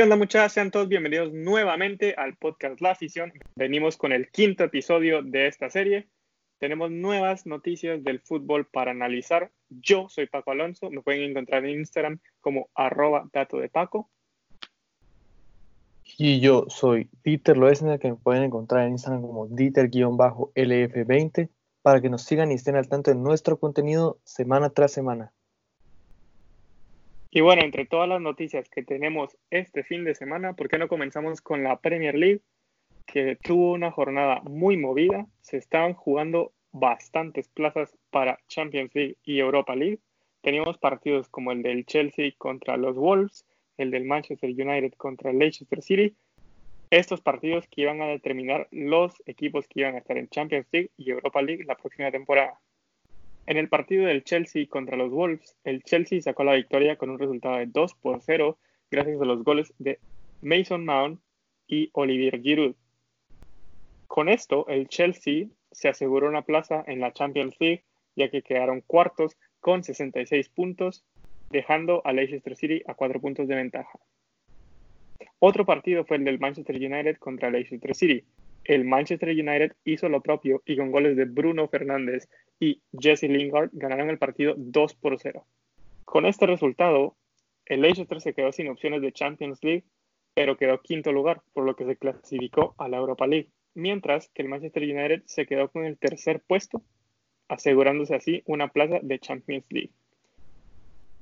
¿Qué 0.00 0.04
onda 0.04 0.16
muchachos? 0.16 0.54
Sean 0.54 0.70
todos 0.70 0.88
bienvenidos 0.88 1.30
nuevamente 1.30 2.14
al 2.16 2.34
podcast 2.34 2.80
La 2.80 2.92
Afición. 2.92 3.34
Venimos 3.54 3.98
con 3.98 4.12
el 4.12 4.30
quinto 4.30 4.64
episodio 4.64 5.22
de 5.22 5.46
esta 5.46 5.68
serie. 5.68 6.08
Tenemos 6.58 6.90
nuevas 6.90 7.44
noticias 7.44 8.02
del 8.02 8.18
fútbol 8.18 8.64
para 8.64 8.92
analizar. 8.92 9.52
Yo 9.68 10.08
soy 10.08 10.26
Paco 10.26 10.52
Alonso. 10.52 10.90
Me 10.90 11.02
pueden 11.02 11.30
encontrar 11.30 11.66
en 11.66 11.80
Instagram 11.80 12.18
como 12.40 12.70
arroba 12.74 13.28
dato 13.30 13.58
de 13.58 13.68
Paco. 13.68 14.08
Y 16.16 16.40
yo 16.40 16.64
soy 16.70 17.10
Dieter 17.22 17.58
Loesner, 17.58 17.98
que 17.98 18.08
me 18.08 18.16
pueden 18.16 18.44
encontrar 18.44 18.86
en 18.86 18.92
Instagram 18.92 19.20
como 19.20 19.48
Dieter-LF20 19.48 21.50
para 21.82 22.00
que 22.00 22.08
nos 22.08 22.22
sigan 22.22 22.52
y 22.52 22.54
estén 22.54 22.76
al 22.76 22.88
tanto 22.88 23.10
de 23.10 23.18
nuestro 23.18 23.58
contenido 23.58 24.18
semana 24.24 24.70
tras 24.70 24.92
semana. 24.92 25.34
Y 27.32 27.42
bueno, 27.42 27.62
entre 27.62 27.86
todas 27.86 28.08
las 28.08 28.20
noticias 28.20 28.68
que 28.68 28.82
tenemos 28.82 29.36
este 29.50 29.84
fin 29.84 30.02
de 30.04 30.16
semana, 30.16 30.54
¿por 30.54 30.68
qué 30.68 30.78
no 30.78 30.88
comenzamos 30.88 31.40
con 31.40 31.62
la 31.62 31.78
Premier 31.78 32.16
League? 32.16 32.40
Que 33.06 33.36
tuvo 33.36 33.72
una 33.72 33.92
jornada 33.92 34.40
muy 34.42 34.76
movida. 34.76 35.26
Se 35.40 35.56
estaban 35.56 35.94
jugando 35.94 36.52
bastantes 36.72 37.48
plazas 37.48 37.96
para 38.10 38.40
Champions 38.48 38.92
League 38.94 39.16
y 39.22 39.38
Europa 39.38 39.76
League. 39.76 40.00
Teníamos 40.40 40.78
partidos 40.78 41.28
como 41.28 41.52
el 41.52 41.62
del 41.62 41.86
Chelsea 41.86 42.32
contra 42.36 42.76
los 42.76 42.96
Wolves, 42.96 43.44
el 43.76 43.92
del 43.92 44.06
Manchester 44.06 44.50
United 44.50 44.94
contra 44.94 45.30
el 45.30 45.38
Leicester 45.38 45.82
City. 45.82 46.16
Estos 46.90 47.20
partidos 47.20 47.68
que 47.68 47.82
iban 47.82 48.02
a 48.02 48.06
determinar 48.06 48.66
los 48.72 49.22
equipos 49.26 49.68
que 49.68 49.80
iban 49.80 49.94
a 49.94 49.98
estar 49.98 50.18
en 50.18 50.28
Champions 50.28 50.66
League 50.72 50.90
y 50.96 51.10
Europa 51.10 51.42
League 51.42 51.62
la 51.62 51.76
próxima 51.76 52.10
temporada. 52.10 52.58
En 53.46 53.56
el 53.56 53.68
partido 53.68 54.06
del 54.06 54.22
Chelsea 54.24 54.66
contra 54.68 54.96
los 54.96 55.10
Wolves, 55.10 55.56
el 55.64 55.82
Chelsea 55.82 56.20
sacó 56.20 56.44
la 56.44 56.54
victoria 56.54 56.96
con 56.96 57.10
un 57.10 57.18
resultado 57.18 57.56
de 57.56 57.66
2 57.66 57.94
por 57.94 58.20
0 58.22 58.58
gracias 58.90 59.20
a 59.20 59.24
los 59.24 59.42
goles 59.44 59.72
de 59.78 59.98
Mason 60.42 60.84
Mount 60.84 61.20
y 61.66 61.90
Olivier 61.92 62.40
Giroud. 62.40 62.74
Con 64.06 64.28
esto, 64.28 64.66
el 64.68 64.88
Chelsea 64.88 65.46
se 65.70 65.88
aseguró 65.88 66.28
una 66.28 66.42
plaza 66.42 66.82
en 66.86 67.00
la 67.00 67.12
Champions 67.12 67.54
League, 67.60 67.84
ya 68.16 68.28
que 68.28 68.42
quedaron 68.42 68.80
cuartos 68.80 69.36
con 69.60 69.84
66 69.84 70.48
puntos, 70.48 71.04
dejando 71.50 72.02
a 72.04 72.12
Leicester 72.12 72.56
City 72.56 72.82
a 72.86 72.94
4 72.94 73.20
puntos 73.20 73.48
de 73.48 73.54
ventaja. 73.54 73.98
Otro 75.38 75.64
partido 75.64 76.04
fue 76.04 76.16
el 76.16 76.24
del 76.24 76.38
Manchester 76.38 76.76
United 76.76 77.16
contra 77.16 77.50
Leicester 77.50 77.94
City, 77.94 78.24
el 78.70 78.84
Manchester 78.84 79.30
United 79.30 79.72
hizo 79.84 80.08
lo 80.08 80.20
propio 80.20 80.62
y 80.64 80.76
con 80.76 80.92
goles 80.92 81.16
de 81.16 81.24
Bruno 81.24 81.66
Fernández 81.66 82.28
y 82.60 82.80
Jesse 82.96 83.24
Lingard 83.24 83.70
ganaron 83.72 84.10
el 84.10 84.18
partido 84.18 84.54
2 84.56 84.94
por 84.94 85.18
0. 85.18 85.44
Con 86.04 86.24
este 86.24 86.46
resultado, 86.46 87.16
el 87.66 87.80
Leicester 87.80 88.20
se 88.20 88.32
quedó 88.32 88.52
sin 88.52 88.68
opciones 88.68 89.02
de 89.02 89.10
Champions 89.10 89.58
League, 89.64 89.82
pero 90.34 90.56
quedó 90.56 90.80
quinto 90.80 91.10
lugar, 91.10 91.42
por 91.52 91.64
lo 91.64 91.74
que 91.74 91.84
se 91.84 91.96
clasificó 91.96 92.76
a 92.78 92.88
la 92.88 92.98
Europa 92.98 93.26
League, 93.26 93.48
mientras 93.74 94.28
que 94.28 94.42
el 94.42 94.48
Manchester 94.48 94.84
United 94.84 95.22
se 95.24 95.46
quedó 95.46 95.68
con 95.68 95.84
el 95.84 95.98
tercer 95.98 96.40
puesto, 96.40 96.80
asegurándose 97.48 98.14
así 98.14 98.44
una 98.46 98.68
plaza 98.68 99.00
de 99.02 99.18
Champions 99.18 99.66
League. 99.70 99.90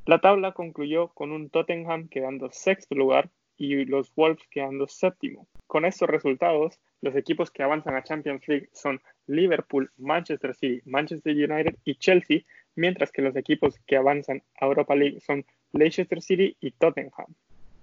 La 0.05 0.21
tabla 0.21 0.53
concluyó 0.53 1.09
con 1.15 1.33
un 1.33 1.49
Tottenham 1.49 2.09
quedando 2.09 2.51
sexto 2.51 2.95
lugar 2.95 3.31
y 3.57 3.87
los 3.87 4.15
Wolves 4.15 4.47
quedando 4.51 4.87
séptimo. 4.87 5.47
Con 5.67 5.87
estos 5.87 6.11
resultados, 6.11 6.79
los 7.01 7.15
equipos 7.15 7.51
que 7.51 7.63
avanzan 7.63 7.95
a 7.95 8.03
Champions 8.03 8.47
League 8.49 8.69
son 8.73 9.01
Liverpool, 9.27 9.91
Manchester 9.97 10.55
City, 10.55 10.83
Manchester 10.85 11.33
United 11.33 11.77
y 11.85 11.97
Chelsea, 11.97 12.43
mientras 12.75 13.13
que 13.13 13.23
los 13.23 13.37
equipos 13.37 13.79
que 13.87 13.97
avanzan 13.97 14.43
a 14.61 14.67
Europa 14.67 14.95
League 14.95 15.21
son 15.21 15.45
Leicester 15.73 16.21
City 16.21 16.57
y 16.61 16.73
Tottenham. 16.73 17.35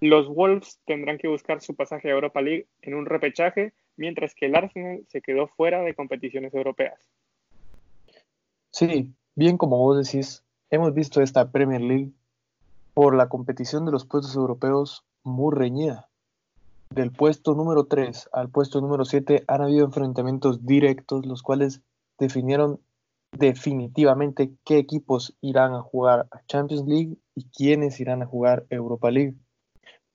Los 0.01 0.27
Wolves 0.27 0.79
tendrán 0.85 1.17
que 1.17 1.27
buscar 1.27 1.61
su 1.61 1.75
pasaje 1.75 2.09
a 2.09 2.13
Europa 2.13 2.41
League 2.41 2.67
en 2.81 2.95
un 2.95 3.05
repechaje, 3.05 3.73
mientras 3.95 4.35
que 4.35 4.47
el 4.47 4.55
Arsenal 4.55 5.05
se 5.07 5.21
quedó 5.21 5.47
fuera 5.47 5.81
de 5.81 5.93
competiciones 5.93 6.53
europeas. 6.53 6.99
Sí, 8.71 9.13
bien 9.35 9.57
como 9.57 9.77
vos 9.77 10.05
decís, 10.05 10.43
hemos 10.69 10.93
visto 10.93 11.21
esta 11.21 11.51
Premier 11.51 11.81
League 11.81 12.11
por 12.93 13.15
la 13.15 13.29
competición 13.29 13.85
de 13.85 13.93
los 13.93 14.05
puestos 14.05 14.35
europeos 14.35 15.05
muy 15.23 15.55
reñida 15.55 16.09
del 16.89 17.11
puesto 17.11 17.55
número 17.55 17.85
3 17.85 18.29
al 18.31 18.49
puesto 18.49 18.81
número 18.81 19.05
7 19.05 19.43
han 19.47 19.61
habido 19.61 19.85
enfrentamientos 19.85 20.65
directos, 20.65 21.25
los 21.25 21.43
cuales 21.43 21.81
definieron 22.17 22.79
definitivamente 23.31 24.53
qué 24.63 24.77
equipos 24.77 25.35
irán 25.41 25.73
a 25.73 25.81
jugar 25.81 26.27
a 26.31 26.45
Champions 26.45 26.87
League 26.87 27.17
y 27.35 27.49
quiénes 27.49 27.99
irán 27.99 28.21
a 28.21 28.25
jugar 28.27 28.65
Europa 28.69 29.11
League. 29.11 29.35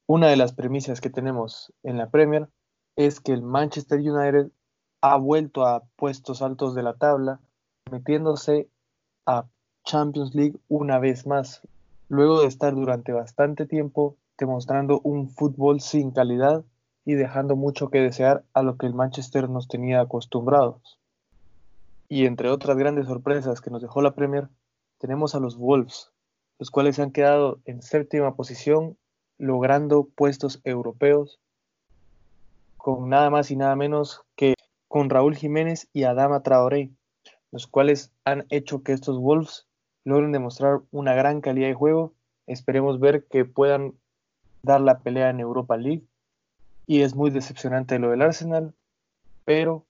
Una 0.06 0.28
de 0.28 0.36
las 0.36 0.52
premisas 0.52 1.00
que 1.00 1.10
tenemos 1.10 1.72
en 1.82 1.98
la 1.98 2.10
Premier 2.10 2.48
es 2.96 3.20
que 3.20 3.32
el 3.32 3.42
Manchester 3.42 4.00
United 4.00 4.50
ha 5.02 5.16
vuelto 5.16 5.66
a 5.66 5.84
puestos 5.96 6.42
altos 6.42 6.74
de 6.74 6.82
la 6.82 6.94
tabla, 6.94 7.40
metiéndose 7.90 8.68
a 9.26 9.46
Champions 9.84 10.34
League 10.34 10.58
una 10.68 10.98
vez 10.98 11.26
más, 11.26 11.62
luego 12.08 12.40
de 12.40 12.48
estar 12.48 12.74
durante 12.74 13.12
bastante 13.12 13.66
tiempo 13.66 14.16
demostrando 14.40 15.00
un 15.04 15.28
fútbol 15.28 15.80
sin 15.80 16.10
calidad 16.10 16.64
y 17.04 17.14
dejando 17.14 17.54
mucho 17.54 17.90
que 17.90 18.00
desear 18.00 18.42
a 18.54 18.62
lo 18.62 18.76
que 18.76 18.86
el 18.86 18.94
Manchester 18.94 19.48
nos 19.48 19.68
tenía 19.68 20.00
acostumbrados. 20.00 20.98
Y 22.08 22.26
entre 22.26 22.50
otras 22.50 22.76
grandes 22.76 23.06
sorpresas 23.06 23.60
que 23.60 23.70
nos 23.70 23.82
dejó 23.82 24.02
la 24.02 24.14
Premier, 24.14 24.48
tenemos 24.98 25.34
a 25.34 25.40
los 25.40 25.56
Wolves, 25.56 26.10
los 26.58 26.70
cuales 26.70 26.98
han 26.98 27.12
quedado 27.12 27.60
en 27.64 27.82
séptima 27.82 28.34
posición, 28.34 28.96
logrando 29.38 30.08
puestos 30.14 30.60
europeos, 30.64 31.38
con 32.76 33.08
nada 33.08 33.30
más 33.30 33.50
y 33.50 33.56
nada 33.56 33.76
menos 33.76 34.22
que 34.36 34.54
con 34.88 35.10
Raúl 35.10 35.36
Jiménez 35.36 35.88
y 35.92 36.04
Adama 36.04 36.42
Traoré, 36.42 36.90
los 37.52 37.66
cuales 37.66 38.10
han 38.24 38.46
hecho 38.48 38.82
que 38.82 38.92
estos 38.92 39.18
Wolves 39.18 39.66
logren 40.04 40.32
demostrar 40.32 40.80
una 40.90 41.14
gran 41.14 41.40
calidad 41.40 41.68
de 41.68 41.74
juego. 41.74 42.14
Esperemos 42.46 43.00
ver 43.00 43.26
que 43.26 43.44
puedan 43.44 43.94
dar 44.62 44.80
la 44.80 44.98
pelea 44.98 45.30
en 45.30 45.40
Europa 45.40 45.76
League. 45.76 46.04
Y 46.86 47.02
es 47.02 47.14
muy 47.14 47.30
decepcionante 47.30 47.98
lo 47.98 48.10
del 48.10 48.22
Arsenal, 48.22 48.74
pero 49.44 49.84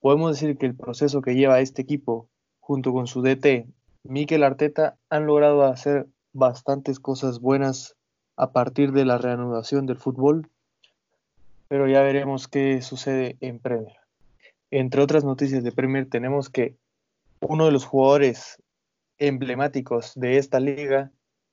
podemos 0.00 0.32
decir 0.32 0.58
que 0.58 0.66
el 0.66 0.74
proceso 0.74 1.22
que 1.22 1.34
lleva 1.34 1.60
este 1.60 1.82
equipo 1.82 2.28
junto 2.60 2.92
con 2.92 3.06
su 3.06 3.22
DT, 3.22 3.66
Mikel 4.04 4.42
Arteta, 4.42 4.96
han 5.08 5.26
logrado 5.26 5.64
hacer 5.64 6.06
bastantes 6.32 7.00
cosas 7.00 7.40
buenas 7.40 7.96
a 8.36 8.52
partir 8.52 8.92
de 8.92 9.04
la 9.04 9.18
reanudación 9.18 9.86
del 9.86 9.96
fútbol, 9.96 10.48
pero 11.68 11.86
ya 11.86 12.02
veremos 12.02 12.48
qué 12.48 12.82
sucede 12.82 13.36
en 13.40 13.58
Premier. 13.58 13.96
Entre 14.70 15.02
otras 15.02 15.24
noticias 15.24 15.62
de 15.62 15.72
Premier 15.72 16.08
tenemos 16.08 16.48
que 16.48 16.76
uno 17.40 17.66
de 17.66 17.72
los 17.72 17.84
jugadores 17.84 18.62
emblemáticos 19.18 20.12
de 20.14 20.38
esta 20.38 20.60
liga 20.60 21.10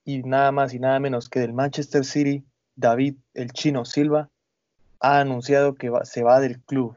y 0.07 0.23
nada 0.23 0.53
más 0.53 0.73
y 0.73 0.79
nada 0.79 1.01
menos 1.01 1.27
que 1.27 1.41
del 1.41 1.51
Manchester 1.51 2.05
City, 2.05 2.41
David 2.77 3.17
el 3.33 3.51
Chino 3.51 3.83
Silva, 3.83 4.29
ha 5.01 5.19
anunciado 5.19 5.75
que 5.75 5.91
se 6.03 6.23
va 6.23 6.39
del 6.39 6.63
club. 6.63 6.95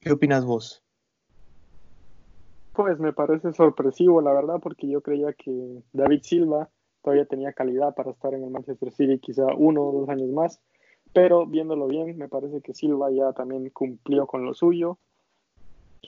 ¿Qué 0.00 0.12
opinas 0.12 0.46
vos? 0.46 0.82
Pues 2.72 2.98
me 2.98 3.12
parece 3.12 3.52
sorpresivo, 3.52 4.22
la 4.22 4.32
verdad, 4.32 4.58
porque 4.62 4.88
yo 4.88 5.02
creía 5.02 5.34
que 5.34 5.82
David 5.92 6.20
Silva 6.22 6.70
todavía 7.02 7.26
tenía 7.26 7.52
calidad 7.52 7.94
para 7.94 8.12
estar 8.12 8.32
en 8.32 8.42
el 8.42 8.50
Manchester 8.50 8.90
City, 8.90 9.18
quizá 9.18 9.44
uno 9.54 9.82
o 9.82 10.00
dos 10.00 10.08
años 10.08 10.30
más, 10.30 10.62
pero 11.12 11.46
viéndolo 11.46 11.88
bien, 11.88 12.16
me 12.16 12.28
parece 12.28 12.62
que 12.62 12.72
Silva 12.72 13.10
ya 13.10 13.34
también 13.34 13.68
cumplió 13.68 14.26
con 14.26 14.46
lo 14.46 14.54
suyo, 14.54 14.98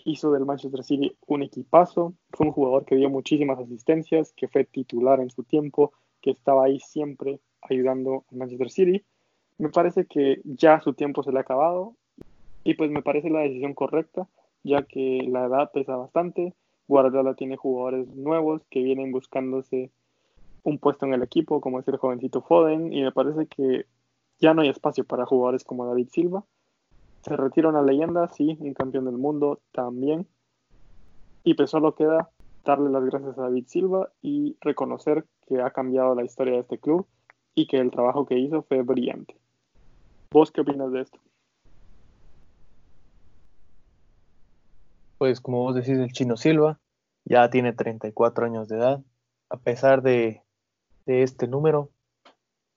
hizo 0.05 0.33
del 0.33 0.45
Manchester 0.45 0.83
City 0.83 1.17
un 1.27 1.43
equipazo, 1.43 2.15
fue 2.31 2.47
un 2.47 2.53
jugador 2.53 2.85
que 2.85 2.97
dio 2.97 3.11
muchísimas 3.11 3.59
asistencias, 3.59 4.33
que 4.33 4.49
fue 4.49 4.65
titular 4.65 5.21
en 5.21 5.31
su 5.31 5.43
tiempo, 5.45 5.93
que 6.21 6.31
estaba 6.31 6.65
ahí 6.65 6.81
siempre 6.81 7.41
ayudando 7.63 8.25
a 8.31 8.35
Manchester 8.35 8.71
City. 8.71 9.05
Me 9.59 9.69
parece 9.69 10.07
que 10.07 10.41
ya 10.45 10.81
su 10.81 10.95
tiempo 10.95 11.23
se 11.23 11.33
le 11.33 11.39
ha 11.39 11.43
acabado 11.43 11.95
y 12.65 12.75
pues 12.75 12.91
me 12.91 13.03
parece 13.03 13.31
la 13.31 13.41
decisión 13.41 13.75
correcta, 13.75 14.29
ya 14.63 14.83
que 14.83 15.23
la 15.29 15.47
edad 15.47 15.71
pesa 15.73 15.97
bastante. 15.97 16.55
Guardiola 16.89 17.35
tiene 17.35 17.57
jugadores 17.57 18.09
nuevos 18.15 18.63
que 18.69 18.83
vienen 18.83 19.13
buscándose 19.13 19.91
un 20.63 20.79
puesto 20.79 21.07
en 21.07 21.15
el 21.15 21.23
equipo, 21.23 21.61
como 21.61 21.81
es 21.81 21.89
el 21.89 21.97
jovencito 21.97 22.43
Foden, 22.43 22.93
y 22.93 23.03
me 23.03 23.13
parece 23.13 23.47
que 23.47 23.87
ya 24.39 24.55
no 24.55 24.63
hay 24.63 24.69
espacio 24.69 25.05
para 25.05 25.27
jugadores 25.27 25.65
como 25.65 25.87
David 25.87 26.09
Silva. 26.11 26.45
Se 27.23 27.37
retira 27.37 27.69
una 27.69 27.83
leyenda, 27.83 28.29
sí, 28.29 28.57
un 28.61 28.75
campeón 28.75 29.05
del 29.05 29.19
mundo 29.19 29.61
también. 29.73 30.27
Y 31.45 31.55
pues 31.55 31.71
solo 31.71 31.95
queda 31.95 32.31
darle 32.65 32.91
las 32.91 33.05
gracias 33.05 33.39
a 33.39 33.43
David 33.43 33.67
Silva 33.67 34.11
y 34.23 34.57
reconocer 34.61 35.25
que 35.47 35.61
ha 35.61 35.71
cambiado 35.71 36.15
la 36.15 36.25
historia 36.25 36.55
de 36.55 36.61
este 36.61 36.79
club 36.79 37.07
y 37.55 37.67
que 37.67 37.79
el 37.79 37.91
trabajo 37.91 38.27
que 38.27 38.39
hizo 38.39 38.63
fue 38.63 38.83
brillante. 38.83 39.37
¿Vos 40.31 40.51
qué 40.51 40.61
opinas 40.61 40.93
de 40.93 41.01
esto? 41.01 41.19
Pues 45.19 45.41
como 45.41 45.63
vos 45.63 45.75
decís, 45.75 45.99
el 45.99 46.13
chino 46.13 46.37
Silva 46.37 46.79
ya 47.25 47.51
tiene 47.51 47.73
34 47.73 48.47
años 48.47 48.69
de 48.69 48.77
edad. 48.77 49.03
A 49.51 49.57
pesar 49.59 50.03
de, 50.03 50.43
de 51.05 51.23
este 51.23 51.49
número, 51.49 51.91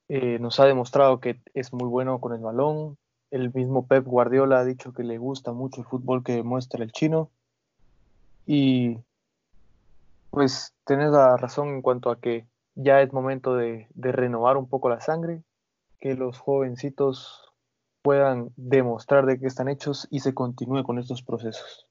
eh, 0.10 0.40
nos 0.40 0.60
ha 0.60 0.66
demostrado 0.66 1.19
que 1.19 1.40
es 1.54 1.72
muy 1.72 1.88
bueno 1.88 2.19
con 2.19 2.34
el 2.34 2.42
balón. 2.42 2.98
El 3.33 3.51
mismo 3.51 3.88
Pep 3.88 4.06
Guardiola 4.06 4.59
ha 4.59 4.63
dicho 4.63 4.94
que 4.94 5.03
le 5.03 5.18
gusta 5.18 5.53
mucho 5.53 5.81
el 5.81 5.88
fútbol 5.88 6.24
que 6.24 6.44
muestra 6.44 6.83
el 6.83 6.91
chino. 6.91 7.31
Y 8.45 9.00
pues 10.30 10.75
tenés 10.85 11.09
la 11.09 11.35
razón 11.35 11.69
en 11.69 11.81
cuanto 11.81 12.12
a 12.12 12.19
que 12.19 12.45
ya 12.75 13.01
es 13.01 13.12
momento 13.12 13.56
de, 13.56 13.88
de 13.95 14.12
renovar 14.12 14.56
un 14.56 14.69
poco 14.69 14.88
la 14.88 15.01
sangre, 15.01 15.41
que 16.00 16.13
los 16.13 16.38
jovencitos 16.38 17.51
puedan 18.03 18.51
demostrar 18.56 19.25
de 19.25 19.39
qué 19.39 19.47
están 19.47 19.68
hechos 19.68 20.07
y 20.12 20.19
se 20.19 20.35
continúe 20.35 20.83
con 20.83 21.00
estos 21.00 21.24
procesos. 21.24 21.88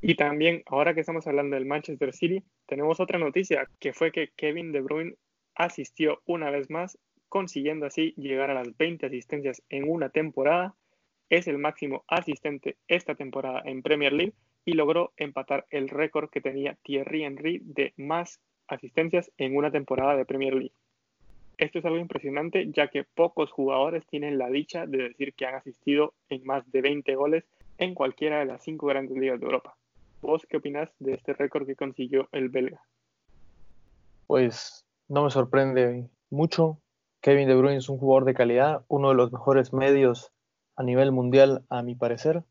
Y 0.00 0.16
también, 0.16 0.64
ahora 0.66 0.92
que 0.92 1.00
estamos 1.00 1.24
hablando 1.28 1.54
del 1.54 1.66
Manchester 1.66 2.12
City, 2.12 2.42
tenemos 2.66 2.98
otra 2.98 3.20
noticia, 3.20 3.68
que 3.78 3.92
fue 3.92 4.10
que 4.10 4.30
Kevin 4.34 4.72
De 4.72 4.80
Bruyne 4.80 5.14
asistió 5.54 6.20
una 6.26 6.50
vez 6.50 6.68
más, 6.68 6.98
consiguiendo 7.34 7.86
así 7.86 8.14
llegar 8.16 8.52
a 8.52 8.54
las 8.54 8.76
20 8.76 9.06
asistencias 9.06 9.60
en 9.68 9.90
una 9.90 10.08
temporada. 10.08 10.76
Es 11.28 11.48
el 11.48 11.58
máximo 11.58 12.04
asistente 12.06 12.76
esta 12.86 13.16
temporada 13.16 13.60
en 13.64 13.82
Premier 13.82 14.12
League 14.12 14.34
y 14.64 14.74
logró 14.74 15.12
empatar 15.16 15.66
el 15.70 15.88
récord 15.88 16.30
que 16.30 16.40
tenía 16.40 16.78
Thierry 16.84 17.24
Henry 17.24 17.60
de 17.64 17.92
más 17.96 18.38
asistencias 18.68 19.32
en 19.36 19.56
una 19.56 19.72
temporada 19.72 20.14
de 20.14 20.24
Premier 20.24 20.54
League. 20.54 20.74
Esto 21.58 21.80
es 21.80 21.84
algo 21.84 21.98
impresionante 21.98 22.70
ya 22.70 22.86
que 22.86 23.02
pocos 23.02 23.50
jugadores 23.50 24.06
tienen 24.06 24.38
la 24.38 24.48
dicha 24.48 24.86
de 24.86 25.08
decir 25.08 25.34
que 25.34 25.46
han 25.46 25.56
asistido 25.56 26.14
en 26.28 26.44
más 26.44 26.70
de 26.70 26.82
20 26.82 27.16
goles 27.16 27.42
en 27.78 27.96
cualquiera 27.96 28.38
de 28.38 28.44
las 28.44 28.62
cinco 28.62 28.86
grandes 28.86 29.18
ligas 29.18 29.40
de 29.40 29.46
Europa. 29.46 29.76
¿Vos 30.22 30.46
qué 30.48 30.58
opinas 30.58 30.88
de 31.00 31.14
este 31.14 31.32
récord 31.32 31.66
que 31.66 31.74
consiguió 31.74 32.28
el 32.30 32.48
belga? 32.48 32.80
Pues 34.28 34.86
no 35.08 35.24
me 35.24 35.30
sorprende 35.30 36.08
mucho. 36.30 36.78
Kevin 37.24 37.48
De 37.48 37.56
Bruyne 37.56 37.78
es 37.78 37.88
un 37.88 37.98
jugador 37.98 38.26
de 38.26 38.34
calidad, 38.34 38.84
uno 38.86 39.08
de 39.08 39.14
los 39.14 39.32
mejores 39.32 39.72
medios 39.72 40.30
a 40.76 40.82
nivel 40.84 41.10
mundial 41.10 41.64
a 41.70 41.82
mi 41.82 41.94
parecer. 41.96 42.44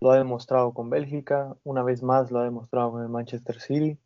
Lo 0.00 0.10
ha 0.10 0.18
demostrado 0.18 0.74
con 0.74 0.90
Bélgica, 0.90 1.56
una 1.64 1.82
vez 1.82 2.02
más 2.02 2.30
lo 2.30 2.40
ha 2.40 2.44
demostrado 2.44 2.92
con 2.92 3.02
el 3.02 3.08
Manchester 3.08 3.60
City 3.60 3.96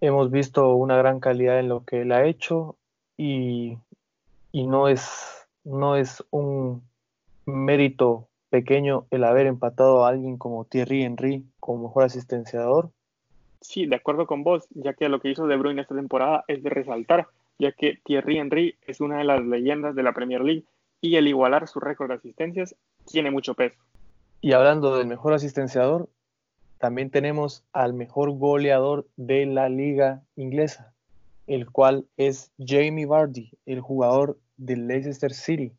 hemos 0.00 0.30
visto 0.30 0.74
una 0.74 0.96
gran 0.96 1.20
calidad 1.20 1.58
en 1.58 1.68
lo 1.68 1.84
que 1.84 2.02
él 2.02 2.12
ha 2.12 2.24
hecho 2.26 2.76
y, 3.16 3.78
no, 4.52 4.88
es, 4.88 5.48
no 5.64 5.96
es 5.96 6.24
un 6.30 6.82
mérito 7.46 8.28
pequeño 8.50 9.06
el 9.10 9.24
haber 9.24 9.46
empatado 9.46 10.04
a 10.04 10.08
alguien 10.08 10.36
como 10.36 10.64
Thierry 10.64 11.02
Henry 11.02 11.44
como 11.60 11.88
mejor 11.88 12.04
asistenciador. 12.04 12.90
Sí, 13.60 13.86
de 13.86 13.96
acuerdo 13.96 14.26
con 14.26 14.44
vos, 14.44 14.66
ya 14.70 14.94
que 14.94 15.08
lo 15.08 15.20
que 15.20 15.30
hizo 15.30 15.46
De 15.46 15.56
Bruyne 15.56 15.80
esta 15.80 15.94
temporada 15.94 16.44
es 16.46 16.62
de 16.62 16.70
resaltar, 16.70 17.28
ya 17.58 17.72
que 17.72 17.98
Thierry 18.04 18.38
Henry 18.38 18.76
es 18.86 19.00
una 19.00 19.18
de 19.18 19.24
las 19.24 19.44
leyendas 19.44 19.94
de 19.94 20.02
la 20.02 20.12
Premier 20.12 20.42
League 20.42 20.64
y 21.00 21.16
el 21.16 21.28
igualar 21.28 21.68
su 21.68 21.80
récord 21.80 22.08
de 22.08 22.14
asistencias 22.14 22.74
tiene 23.06 23.30
mucho 23.30 23.54
peso. 23.54 23.78
Y 24.40 24.52
hablando 24.52 24.96
del 24.96 25.06
mejor 25.06 25.32
asistenciador, 25.32 26.08
también 26.78 27.10
tenemos 27.10 27.64
al 27.72 27.94
mejor 27.94 28.32
goleador 28.32 29.06
de 29.16 29.46
la 29.46 29.68
liga 29.68 30.22
inglesa, 30.36 30.94
el 31.46 31.70
cual 31.70 32.06
es 32.16 32.52
Jamie 32.58 33.06
Vardy, 33.06 33.50
el 33.64 33.80
jugador 33.80 34.38
del 34.56 34.86
Leicester 34.86 35.32
City. 35.32 35.72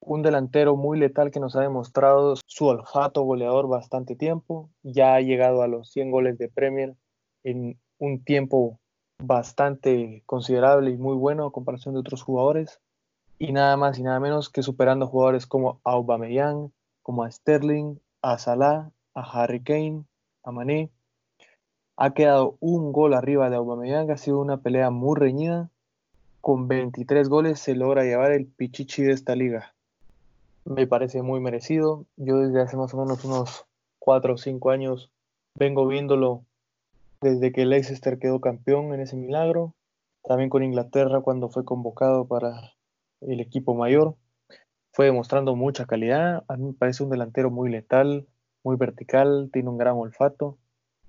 Un 0.00 0.22
delantero 0.22 0.76
muy 0.76 0.98
letal 0.98 1.30
que 1.30 1.40
nos 1.40 1.56
ha 1.56 1.62
demostrado 1.62 2.36
su 2.46 2.66
olfato 2.66 3.22
goleador 3.22 3.68
bastante 3.68 4.16
tiempo. 4.16 4.68
Ya 4.82 5.14
ha 5.14 5.20
llegado 5.20 5.62
a 5.62 5.68
los 5.68 5.90
100 5.92 6.10
goles 6.10 6.36
de 6.36 6.50
Premier 6.50 6.94
en 7.42 7.78
un 7.98 8.22
tiempo 8.22 8.78
bastante 9.26 10.22
considerable 10.26 10.90
y 10.90 10.96
muy 10.96 11.16
bueno 11.16 11.46
a 11.46 11.52
comparación 11.52 11.94
de 11.94 12.00
otros 12.00 12.22
jugadores. 12.22 12.80
Y 13.38 13.52
nada 13.52 13.76
más 13.76 13.98
y 13.98 14.02
nada 14.02 14.20
menos 14.20 14.48
que 14.48 14.62
superando 14.62 15.06
jugadores 15.06 15.46
como 15.46 15.80
Aubameyang, 15.84 16.72
como 17.02 17.24
a 17.24 17.30
Sterling, 17.30 17.96
a 18.22 18.38
Salah 18.38 18.90
a 19.14 19.22
Harry 19.22 19.62
Kane, 19.62 20.04
a 20.42 20.50
Mané. 20.50 20.90
Ha 21.96 22.12
quedado 22.12 22.56
un 22.60 22.92
gol 22.92 23.14
arriba 23.14 23.48
de 23.48 23.56
Aubameyang, 23.56 24.10
ha 24.10 24.16
sido 24.16 24.40
una 24.40 24.58
pelea 24.58 24.90
muy 24.90 25.18
reñida. 25.18 25.70
Con 26.40 26.68
23 26.68 27.28
goles 27.28 27.60
se 27.60 27.74
logra 27.74 28.04
llevar 28.04 28.32
el 28.32 28.46
pichichi 28.46 29.02
de 29.02 29.12
esta 29.12 29.34
liga. 29.34 29.74
Me 30.64 30.86
parece 30.86 31.22
muy 31.22 31.40
merecido. 31.40 32.04
Yo 32.16 32.38
desde 32.38 32.60
hace 32.60 32.76
más 32.76 32.92
o 32.92 32.98
menos 32.98 33.24
unos 33.24 33.64
4 34.00 34.34
o 34.34 34.36
5 34.38 34.70
años 34.70 35.10
vengo 35.54 35.86
viéndolo 35.86 36.42
desde 37.24 37.52
que 37.52 37.64
Leicester 37.64 38.18
quedó 38.18 38.40
campeón 38.40 38.92
en 38.92 39.00
ese 39.00 39.16
milagro. 39.16 39.74
También 40.22 40.50
con 40.50 40.62
Inglaterra 40.62 41.22
cuando 41.22 41.48
fue 41.48 41.64
convocado 41.64 42.28
para 42.28 42.74
el 43.20 43.40
equipo 43.40 43.74
mayor. 43.74 44.16
Fue 44.92 45.06
demostrando 45.06 45.56
mucha 45.56 45.86
calidad. 45.86 46.44
A 46.46 46.56
mí 46.56 46.66
me 46.66 46.72
parece 46.74 47.02
un 47.02 47.10
delantero 47.10 47.50
muy 47.50 47.70
letal, 47.70 48.28
muy 48.62 48.76
vertical, 48.76 49.50
tiene 49.52 49.70
un 49.70 49.78
gran 49.78 49.96
olfato 49.96 50.58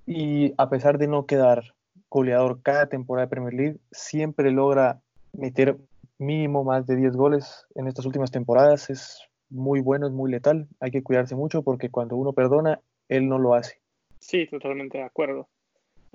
y 0.06 0.54
a 0.58 0.70
pesar 0.70 0.98
de 0.98 1.08
no 1.08 1.26
quedar 1.26 1.76
goleador 2.10 2.62
cada 2.62 2.88
temporada 2.88 3.26
de 3.26 3.30
Premier 3.30 3.54
League, 3.54 3.80
siempre 3.92 4.52
logra 4.52 5.02
meter 5.34 5.78
mínimo 6.18 6.64
más 6.64 6.86
de 6.86 6.96
10 6.96 7.16
goles 7.16 7.66
en 7.76 7.88
estas 7.88 8.06
últimas 8.06 8.32
temporadas. 8.32 8.90
Es 8.90 9.20
muy 9.50 9.82
bueno, 9.82 10.08
es 10.08 10.14
muy 10.14 10.32
letal. 10.32 10.68
Hay 10.80 10.92
que 10.92 11.04
cuidarse 11.04 11.36
mucho 11.36 11.64
porque 11.64 11.90
cuando 11.90 12.16
uno 12.16 12.34
perdona, 12.34 12.82
él 13.10 13.28
no 13.28 13.40
lo 13.40 13.54
hace. 13.54 13.82
Sí, 14.20 14.48
totalmente 14.48 14.98
de 14.98 15.04
acuerdo. 15.04 15.50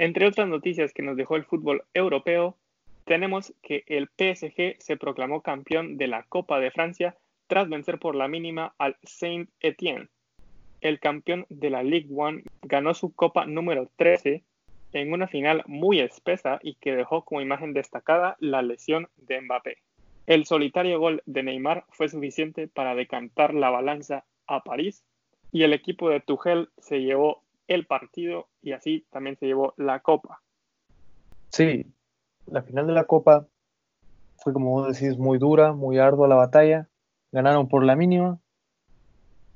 Entre 0.00 0.26
otras 0.26 0.48
noticias 0.48 0.92
que 0.92 1.02
nos 1.02 1.16
dejó 1.16 1.36
el 1.36 1.44
fútbol 1.44 1.84
europeo, 1.94 2.56
tenemos 3.04 3.52
que 3.62 3.84
el 3.86 4.08
PSG 4.08 4.76
se 4.78 4.96
proclamó 4.96 5.42
campeón 5.42 5.96
de 5.96 6.06
la 6.08 6.24
Copa 6.24 6.58
de 6.58 6.70
Francia 6.70 7.16
tras 7.46 7.68
vencer 7.68 7.98
por 7.98 8.14
la 8.14 8.26
mínima 8.26 8.74
al 8.78 8.96
Saint 9.02 9.50
Etienne 9.60 10.08
el 10.80 10.98
campeón 10.98 11.46
de 11.48 11.70
la 11.70 11.82
League 11.82 12.08
One 12.14 12.42
ganó 12.62 12.94
su 12.94 13.14
copa 13.14 13.46
número 13.46 13.90
13 13.96 14.42
en 14.92 15.12
una 15.12 15.28
final 15.28 15.62
muy 15.66 16.00
espesa 16.00 16.58
y 16.62 16.74
que 16.74 16.96
dejó 16.96 17.24
como 17.24 17.40
imagen 17.40 17.74
destacada 17.74 18.36
la 18.40 18.62
lesión 18.62 19.08
de 19.16 19.40
Mbappé. 19.40 19.76
El 20.26 20.46
solitario 20.46 20.98
gol 20.98 21.22
de 21.26 21.42
Neymar 21.42 21.84
fue 21.90 22.08
suficiente 22.08 22.68
para 22.68 22.94
decantar 22.94 23.54
la 23.54 23.70
balanza 23.70 24.24
a 24.46 24.62
París 24.64 25.04
y 25.52 25.62
el 25.62 25.72
equipo 25.72 26.08
de 26.08 26.20
Tuchel 26.20 26.70
se 26.78 27.00
llevó 27.02 27.42
el 27.70 27.86
partido 27.86 28.48
y 28.60 28.72
así 28.72 29.06
también 29.10 29.36
se 29.38 29.46
llevó 29.46 29.74
la 29.76 30.00
copa. 30.00 30.42
Sí, 31.50 31.86
la 32.46 32.62
final 32.62 32.88
de 32.88 32.92
la 32.92 33.04
copa 33.04 33.46
fue 34.38 34.52
como 34.52 34.70
vos 34.70 34.92
decís 34.92 35.16
muy 35.18 35.38
dura, 35.38 35.72
muy 35.72 35.98
ardua 35.98 36.26
la 36.26 36.34
batalla. 36.34 36.88
Ganaron 37.30 37.68
por 37.68 37.84
la 37.84 37.94
mínima. 37.94 38.40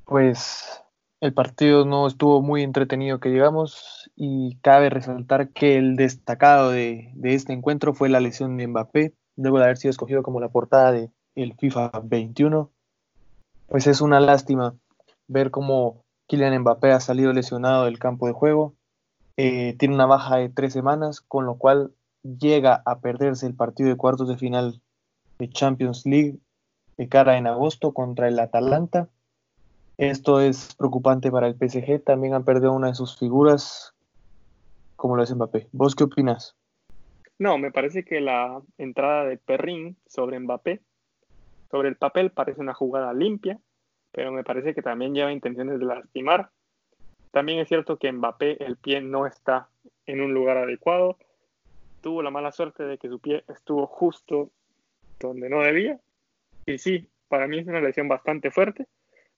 Pues 0.05 0.85
el 1.21 1.35
partido 1.35 1.85
no 1.85 2.07
estuvo 2.07 2.41
muy 2.41 2.63
entretenido 2.63 3.19
que 3.19 3.31
llegamos 3.31 4.11
y 4.15 4.59
cabe 4.61 4.91
resaltar 4.91 5.49
que 5.49 5.77
el 5.77 5.97
destacado 5.97 6.71
de, 6.71 7.13
este 7.23 7.53
encuentro 7.53 7.95
fue 7.95 8.09
la 8.09 8.21
lesión 8.21 8.57
de 8.57 8.69
Mbappé, 8.69 9.15
luego 9.37 9.59
de 9.59 9.65
haber 9.65 9.77
sido 9.77 9.91
escogido 9.91 10.23
como 10.23 10.39
la 10.39 10.51
portada 10.51 10.93
de 10.93 11.11
el 11.35 11.55
FIFA 11.55 11.91
21. 12.05 12.71
Pues 13.67 13.89
es 13.89 14.01
una 14.01 14.21
lástima 14.21 14.77
ver 15.27 15.51
cómo 15.51 16.04
Kylian 16.27 16.61
Mbappé 16.61 16.93
ha 16.93 17.01
salido 17.01 17.33
lesionado 17.33 17.85
del 17.85 17.99
campo 17.99 18.27
de 18.27 18.33
juego. 18.33 18.75
Eh, 19.37 19.75
tiene 19.79 19.95
una 19.95 20.07
baja 20.07 20.37
de 20.37 20.49
tres 20.49 20.73
semanas, 20.73 21.21
con 21.21 21.45
lo 21.47 21.57
cual 21.57 21.93
llega 22.23 22.83
a 22.87 23.01
perderse 23.01 23.47
el 23.47 23.55
partido 23.55 23.89
de 23.89 23.97
cuartos 23.97 24.29
de 24.29 24.39
final 24.39 24.81
de 25.39 25.51
Champions 25.51 26.07
League 26.07 26.39
de 26.97 27.09
cara 27.09 27.37
en 27.37 27.47
agosto 27.47 27.93
contra 27.93 28.29
el 28.29 28.39
Atalanta. 28.39 29.09
Esto 29.99 30.41
es 30.41 30.75
preocupante 30.77 31.31
para 31.31 31.47
el 31.47 31.55
PSG. 31.55 32.03
También 32.03 32.35
han 32.35 32.45
perdido 32.45 32.73
una 32.73 32.89
de 32.89 32.95
sus 32.95 33.19
figuras, 33.19 33.95
como 34.97 35.17
lo 35.17 35.23
es 35.23 35.35
Mbappé. 35.35 35.69
¿Vos 35.73 35.95
qué 35.95 36.05
opinas? 36.05 36.57
No, 37.39 37.59
me 37.59 37.73
parece 37.73 38.05
que 38.05 38.21
la 38.21 38.63
entrada 38.79 39.25
de 39.25 39.39
Perrin 39.39 39.97
sobre 40.07 40.39
Mbappé, 40.39 40.81
sobre 41.71 41.89
el 41.89 41.97
papel, 41.97 42.31
parece 42.31 42.61
una 42.61 42.75
jugada 42.75 43.13
limpia, 43.13 43.59
pero 44.15 44.33
me 44.33 44.45
parece 44.45 44.75
que 44.75 44.83
también 44.83 45.15
lleva 45.15 45.33
intenciones 45.33 45.79
de 45.79 45.85
lastimar. 45.85 46.51
También 47.31 47.59
es 47.59 47.69
cierto 47.69 47.99
que 47.99 48.13
Mbappé, 48.13 48.65
el 48.65 48.77
pie 48.77 49.01
no 49.01 49.27
está 49.27 49.69
en 50.07 50.21
un 50.21 50.33
lugar 50.33 50.57
adecuado. 50.57 51.19
Tuvo 52.01 52.23
la 52.23 52.31
mala 52.31 52.53
suerte 52.53 52.85
de 52.85 52.99
que 52.99 53.09
su 53.09 53.19
pie 53.19 53.45
estuvo 53.49 53.87
justo 53.87 54.51
donde 55.19 55.51
no 55.51 55.61
debía. 55.63 55.99
Y 56.65 56.79
sí, 56.79 57.09
para 57.29 57.49
mí 57.49 57.59
es 57.59 57.67
una 57.67 57.81
lesión 57.81 58.09
bastante 58.09 58.51
fuerte 58.51 58.87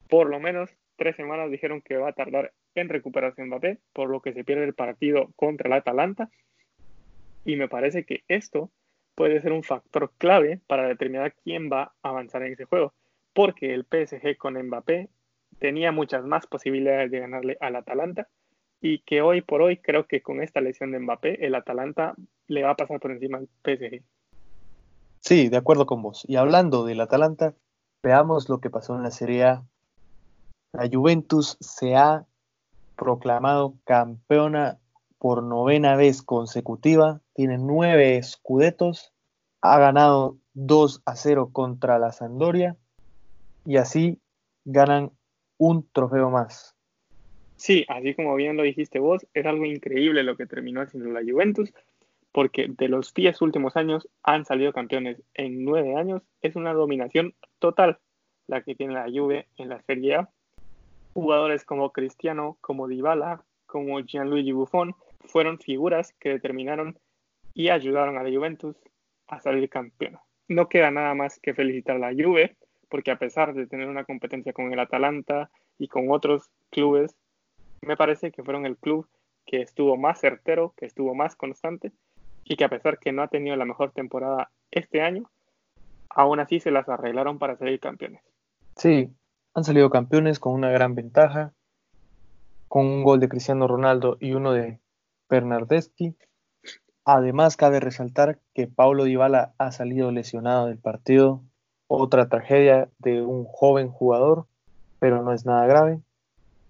por 0.09 0.29
lo 0.29 0.41
menos 0.41 0.71
tres 0.97 1.17
semanas 1.17 1.51
dijeron 1.51 1.83
que 1.83 1.97
va 1.97 2.11
a 2.11 2.13
tardar 2.13 2.53
en 2.75 2.89
recuperación 2.89 3.49
Mbappé, 3.49 3.79
por 3.93 4.09
lo 4.09 4.21
que 4.21 4.33
se 4.33 4.45
pierde 4.45 4.65
el 4.65 4.75
partido 4.75 5.31
contra 5.37 5.69
el 5.69 5.75
Atalanta. 5.75 6.31
Y 7.45 7.57
me 7.57 7.69
parece 7.69 8.05
que 8.05 8.23
esto 8.29 8.71
puede 9.15 9.41
ser 9.41 9.53
un 9.53 9.63
factor 9.63 10.13
clave 10.19 10.61
para 10.67 10.89
determinar 10.89 11.35
quién 11.43 11.71
va 11.71 11.95
a 12.03 12.09
avanzar 12.09 12.43
en 12.43 12.53
ese 12.53 12.65
juego, 12.65 12.93
porque 13.37 13.75
el 13.75 13.85
PSG 13.85 14.39
con 14.39 14.55
Mbappé 14.55 15.11
tenía 15.59 15.93
muchas 15.93 16.25
más 16.25 16.47
posibilidades 16.47 17.11
de 17.11 17.21
ganarle 17.21 17.59
al 17.61 17.77
Atalanta 17.77 18.29
y 18.81 19.01
que 19.01 19.21
hoy 19.21 19.43
por 19.43 19.61
hoy 19.61 19.77
creo 19.77 20.07
que 20.07 20.23
con 20.23 20.43
esta 20.43 20.63
lesión 20.63 20.91
de 20.91 21.01
Mbappé 21.01 21.45
el 21.45 21.55
Atalanta 21.55 22.15
le 22.47 22.63
va 22.63 22.71
a 22.71 22.77
pasar 22.77 22.99
por 22.99 23.11
encima 23.11 23.37
al 23.37 23.49
PSG. 23.63 24.03
Sí, 25.21 25.51
de 25.51 25.57
acuerdo 25.59 25.85
con 25.85 26.01
vos. 26.01 26.25
Y 26.27 26.37
hablando 26.37 26.87
del 26.87 26.99
Atalanta, 26.99 27.55
veamos 28.03 28.49
lo 28.49 28.61
que 28.61 28.71
pasó 28.71 28.97
en 28.97 29.03
la 29.03 29.11
Serie 29.11 29.45
A. 29.45 29.63
La 30.73 30.89
Juventus 30.91 31.59
se 31.61 31.95
ha 31.95 32.25
proclamado 32.97 33.75
campeona 33.85 34.79
por 35.19 35.43
novena 35.43 35.95
vez 35.95 36.23
consecutiva, 36.23 37.21
tiene 37.35 37.59
nueve 37.59 38.17
escudetos, 38.17 39.13
ha 39.61 39.79
ganado 39.79 40.39
2 40.55 41.03
a 41.05 41.17
0 41.17 41.51
contra 41.53 41.99
la 41.99 42.13
Sandoria 42.13 42.79
y 43.67 43.77
así 43.77 44.21
ganan 44.65 45.11
un 45.59 45.87
trofeo 45.93 46.31
más. 46.31 46.75
Sí, 47.57 47.85
así 47.89 48.15
como 48.15 48.35
bien 48.35 48.57
lo 48.57 48.63
dijiste 48.63 48.99
vos, 48.99 49.27
es 49.35 49.45
algo 49.47 49.65
increíble 49.65 50.23
lo 50.23 50.37
que 50.37 50.47
terminó 50.47 50.83
haciendo 50.83 51.11
la 51.11 51.23
Juventus, 51.23 51.73
porque 52.33 52.67
de 52.69 52.89
los 52.89 53.13
10 53.15 53.41
últimos 53.43 53.77
años 53.77 54.09
han 54.23 54.45
salido 54.45 54.73
campeones 54.73 55.23
en 55.35 55.65
9 55.65 55.97
años, 55.97 56.23
es 56.43 56.55
una 56.55 56.73
dominación 56.73 57.35
total 57.59 57.99
la 58.47 58.63
que 58.63 58.75
tiene 58.75 58.95
la 58.95 59.11
Juve 59.11 59.49
en 59.57 59.69
la 59.69 59.81
Serie 59.83 60.17
A. 60.17 60.31
Jugadores 61.15 61.65
como 61.65 61.93
Cristiano, 61.93 62.59
como 62.61 62.89
Dybala, 62.89 63.43
como 63.67 63.99
Gianluigi 64.01 64.53
Buffon 64.53 64.95
fueron 65.25 65.59
figuras 65.59 66.13
que 66.21 66.29
determinaron 66.29 66.99
y 67.55 67.71
ayudaron 67.71 68.19
a 68.19 68.23
la 68.23 68.31
Juventus 68.31 68.77
a 69.27 69.41
salir 69.41 69.69
campeona. 69.69 70.21
No 70.47 70.69
queda 70.69 70.91
nada 70.91 71.15
más 71.15 71.41
que 71.41 71.55
felicitar 71.55 71.97
a 71.97 71.99
la 71.99 72.13
Juve, 72.13 72.57
porque 72.89 73.11
a 73.11 73.19
pesar 73.19 73.55
de 73.55 73.67
tener 73.67 73.89
una 73.89 74.05
competencia 74.05 74.53
con 74.53 74.73
el 74.73 74.81
Atalanta 74.81 75.51
y 75.79 75.89
con 75.89 76.11
otros 76.11 76.51
clubes, 76.71 77.17
me 77.83 77.97
parece 77.97 78.31
que 78.31 78.43
fueron 78.43 78.67
el 78.67 78.77
club 78.77 79.09
que 79.45 79.63
estuvo 79.63 79.97
más 79.97 80.21
certero, 80.21 80.75
que 80.77 80.87
estuvo 80.87 81.15
más 81.15 81.37
constante 81.37 81.93
y 82.45 82.57
que 82.57 82.65
a 82.65 82.69
pesar 82.69 82.99
que 82.99 83.13
no 83.13 83.23
ha 83.23 83.29
tenido 83.29 83.57
la 83.57 83.65
mejor 83.65 83.93
temporada 83.93 84.51
este 84.71 85.03
año, 85.03 85.31
aún 86.09 86.41
así 86.41 86.61
se 86.61 86.71
las 86.71 86.89
arreglaron 86.89 87.39
para 87.39 87.57
salir 87.57 87.81
campeones. 87.81 88.23
Sí, 88.77 89.11
han 89.55 89.65
salido 89.65 89.91
campeones 89.91 90.39
con 90.39 90.53
una 90.53 90.71
gran 90.71 90.95
ventaja, 90.95 91.53
con 92.69 92.87
un 92.87 93.05
gol 93.05 93.21
de 93.21 93.29
Cristiano 93.29 93.67
Ronaldo 93.67 94.17
y 94.21 94.33
uno 94.33 94.53
de 94.53 94.81
Bernardeschi. 95.29 96.17
Además, 97.05 97.57
cabe 97.57 97.81
resaltar 97.81 98.41
que 98.53 98.67
Paulo 98.67 99.05
Dybala 99.05 99.55
ha 99.59 99.71
salido 99.71 100.11
lesionado 100.11 100.67
del 100.67 100.79
partido, 100.79 101.43
otra 101.89 102.29
tragedia 102.29 102.89
de 102.99 103.23
un 103.23 103.45
joven 103.45 103.89
jugador, 103.89 104.47
pero 104.99 105.23
no 105.23 105.33
es 105.33 105.45
nada 105.47 105.67
grave. 105.67 106.01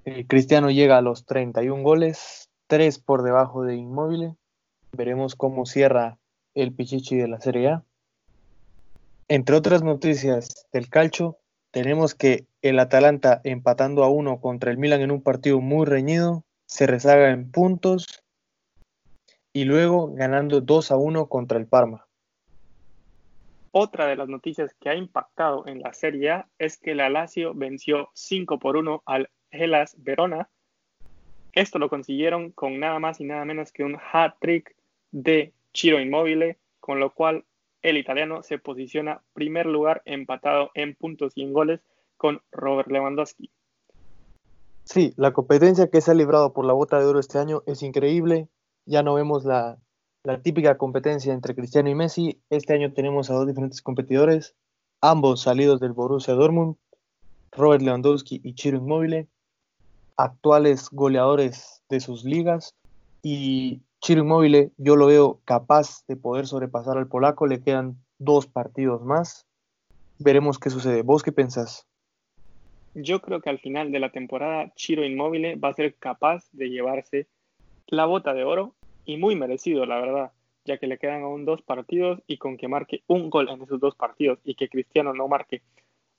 El 0.04 0.26
Cristiano 0.26 0.70
llega 0.70 0.98
a 0.98 1.02
los 1.02 1.24
31 1.24 1.82
goles, 1.82 2.48
3 2.68 2.98
por 2.98 3.22
debajo 3.22 3.62
de 3.64 3.76
Inmóvil. 3.76 4.36
Veremos 4.92 5.34
cómo 5.34 5.66
cierra 5.66 6.18
el 6.54 6.72
Pichichi 6.72 7.16
de 7.16 7.28
la 7.28 7.40
Serie 7.40 7.68
A. 7.68 7.84
Entre 9.28 9.56
otras 9.56 9.82
noticias 9.82 10.66
del 10.72 10.88
calcio, 10.88 11.38
tenemos 11.72 12.14
que 12.14 12.46
el 12.62 12.78
Atalanta 12.78 13.40
empatando 13.44 14.04
a 14.04 14.08
uno 14.08 14.40
contra 14.40 14.70
el 14.70 14.78
Milan 14.78 15.00
en 15.00 15.10
un 15.10 15.22
partido 15.22 15.60
muy 15.60 15.84
reñido, 15.84 16.44
se 16.66 16.86
rezaga 16.86 17.30
en 17.30 17.50
puntos 17.50 18.06
y 19.52 19.64
luego 19.64 20.12
ganando 20.12 20.60
2 20.60 20.90
a 20.90 20.96
1 20.96 21.26
contra 21.28 21.58
el 21.58 21.66
Parma. 21.66 22.05
Otra 23.78 24.06
de 24.06 24.16
las 24.16 24.30
noticias 24.30 24.74
que 24.80 24.88
ha 24.88 24.94
impactado 24.94 25.66
en 25.66 25.82
la 25.82 25.92
Serie 25.92 26.30
A 26.30 26.48
es 26.58 26.78
que 26.78 26.94
la 26.94 27.10
Lazio 27.10 27.52
venció 27.52 28.08
5 28.14 28.58
por 28.58 28.78
1 28.78 29.02
al 29.04 29.28
Hellas 29.50 29.96
Verona. 29.98 30.48
Esto 31.52 31.78
lo 31.78 31.90
consiguieron 31.90 32.52
con 32.52 32.80
nada 32.80 32.98
más 33.00 33.20
y 33.20 33.24
nada 33.24 33.44
menos 33.44 33.72
que 33.72 33.84
un 33.84 33.98
hat-trick 33.98 34.74
de 35.10 35.52
Chiro 35.74 36.00
Immobile, 36.00 36.56
con 36.80 37.00
lo 37.00 37.12
cual 37.12 37.44
el 37.82 37.98
italiano 37.98 38.42
se 38.42 38.58
posiciona 38.58 39.20
primer 39.34 39.66
lugar 39.66 40.00
empatado 40.06 40.70
en 40.72 40.94
puntos 40.94 41.34
y 41.34 41.42
en 41.42 41.52
goles 41.52 41.82
con 42.16 42.40
Robert 42.52 42.88
Lewandowski. 42.88 43.50
Sí, 44.84 45.12
la 45.18 45.34
competencia 45.34 45.90
que 45.90 46.00
se 46.00 46.12
ha 46.12 46.14
librado 46.14 46.54
por 46.54 46.64
la 46.64 46.72
bota 46.72 46.98
de 46.98 47.04
oro 47.04 47.20
este 47.20 47.38
año 47.38 47.62
es 47.66 47.82
increíble 47.82 48.48
ya 48.86 49.02
no 49.02 49.14
vemos 49.14 49.44
la, 49.44 49.78
típica 50.42 50.76
competencia 50.76 51.32
entre 51.32 51.54
Cristiano 51.54 51.88
y 51.88 51.94
Messi. 51.94 52.40
Este 52.50 52.74
año 52.74 52.92
tenemos 52.92 53.30
a 53.30 53.34
dos 53.34 53.46
diferentes 53.46 53.80
competidores, 53.80 54.56
ambos 55.00 55.42
salidos 55.42 55.80
del 55.80 55.92
Borussia 55.92 56.34
Dortmund, 56.34 56.76
Robert 57.52 57.82
Lewandowski 57.82 58.40
y 58.42 58.54
Chiro 58.54 58.78
Immobile, 58.78 59.28
actuales 60.16 60.88
goleadores 60.90 61.82
de 61.88 62.00
sus 62.00 62.24
ligas. 62.24 62.74
Y 63.22 63.82
Chiro 64.00 64.22
Immobile 64.22 64.72
yo 64.76 64.96
lo 64.96 65.06
veo 65.06 65.40
capaz 65.44 66.04
de 66.08 66.16
poder 66.16 66.46
sobrepasar 66.46 66.98
al 66.98 67.06
polaco, 67.06 67.46
le 67.46 67.62
quedan 67.62 67.96
dos 68.18 68.46
partidos 68.46 69.02
más. 69.02 69.46
Veremos 70.18 70.58
qué 70.58 70.70
sucede. 70.70 71.02
¿Vos 71.02 71.22
qué 71.22 71.32
pensás? 71.32 71.86
Yo 72.94 73.20
creo 73.20 73.40
que 73.40 73.50
al 73.50 73.58
final 73.58 73.92
de 73.92 74.00
la 74.00 74.10
temporada 74.10 74.72
Chiro 74.74 75.04
Immobile 75.04 75.56
va 75.56 75.68
a 75.68 75.74
ser 75.74 75.94
capaz 75.94 76.48
de 76.52 76.70
llevarse 76.70 77.28
la 77.86 78.06
bota 78.06 78.34
de 78.34 78.44
oro 78.44 78.75
y 79.06 79.16
muy 79.16 79.36
merecido, 79.36 79.86
la 79.86 80.00
verdad, 80.00 80.32
ya 80.64 80.78
que 80.78 80.86
le 80.86 80.98
quedan 80.98 81.22
aún 81.22 81.44
dos 81.44 81.62
partidos 81.62 82.22
y 82.26 82.36
con 82.36 82.56
que 82.56 82.68
marque 82.68 83.02
un 83.06 83.30
gol 83.30 83.48
en 83.48 83.62
esos 83.62 83.80
dos 83.80 83.94
partidos 83.94 84.40
y 84.44 84.54
que 84.54 84.68
Cristiano 84.68 85.14
no 85.14 85.28
marque 85.28 85.62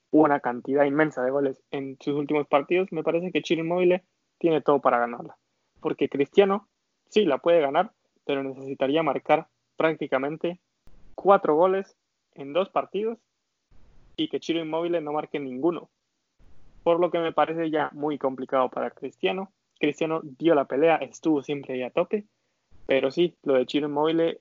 una 0.10 0.40
cantidad 0.40 0.86
inmensa 0.86 1.22
de 1.22 1.32
goles 1.32 1.62
en 1.70 1.98
sus 2.00 2.16
últimos 2.16 2.48
partidos, 2.48 2.92
me 2.92 3.04
parece 3.04 3.32
que 3.32 3.42
Chile 3.42 3.62
Inmóvil 3.62 4.02
tiene 4.40 4.62
todo 4.62 4.80
para 4.80 5.00
ganarla. 5.00 5.38
Porque 5.82 6.08
Cristiano 6.08 6.68
sí 7.10 7.26
la 7.26 7.40
puede 7.40 7.60
ganar, 7.60 7.92
pero 8.26 8.42
necesitaría 8.42 9.04
marcar 9.04 9.48
prácticamente 9.76 10.60
cuatro 11.14 11.56
goles 11.56 11.98
en 12.36 12.54
dos 12.54 12.70
partidos 12.70 13.20
y 14.16 14.30
que 14.30 14.40
Chiro 14.40 14.62
Inmóvil 14.62 15.04
no 15.04 15.12
marque 15.12 15.40
ninguno. 15.40 15.90
Por 16.84 17.00
lo 17.02 17.12
que 17.12 17.20
me 17.20 17.34
parece 17.34 17.70
ya 17.70 17.90
muy 17.92 18.18
complicado 18.18 18.70
para 18.70 18.92
Cristiano 18.92 19.52
Cristiano 19.80 20.22
dio 20.24 20.56
la 20.56 20.66
pelea, 20.66 20.96
estuvo 20.98 21.44
siempre 21.44 21.76
ahí 21.76 21.84
a 21.84 21.92
tope, 21.92 22.26
pero 22.88 23.12
sí, 23.12 23.36
lo 23.44 23.54
de 23.54 23.66
Chiro 23.68 23.88
Inmóvil 23.88 24.40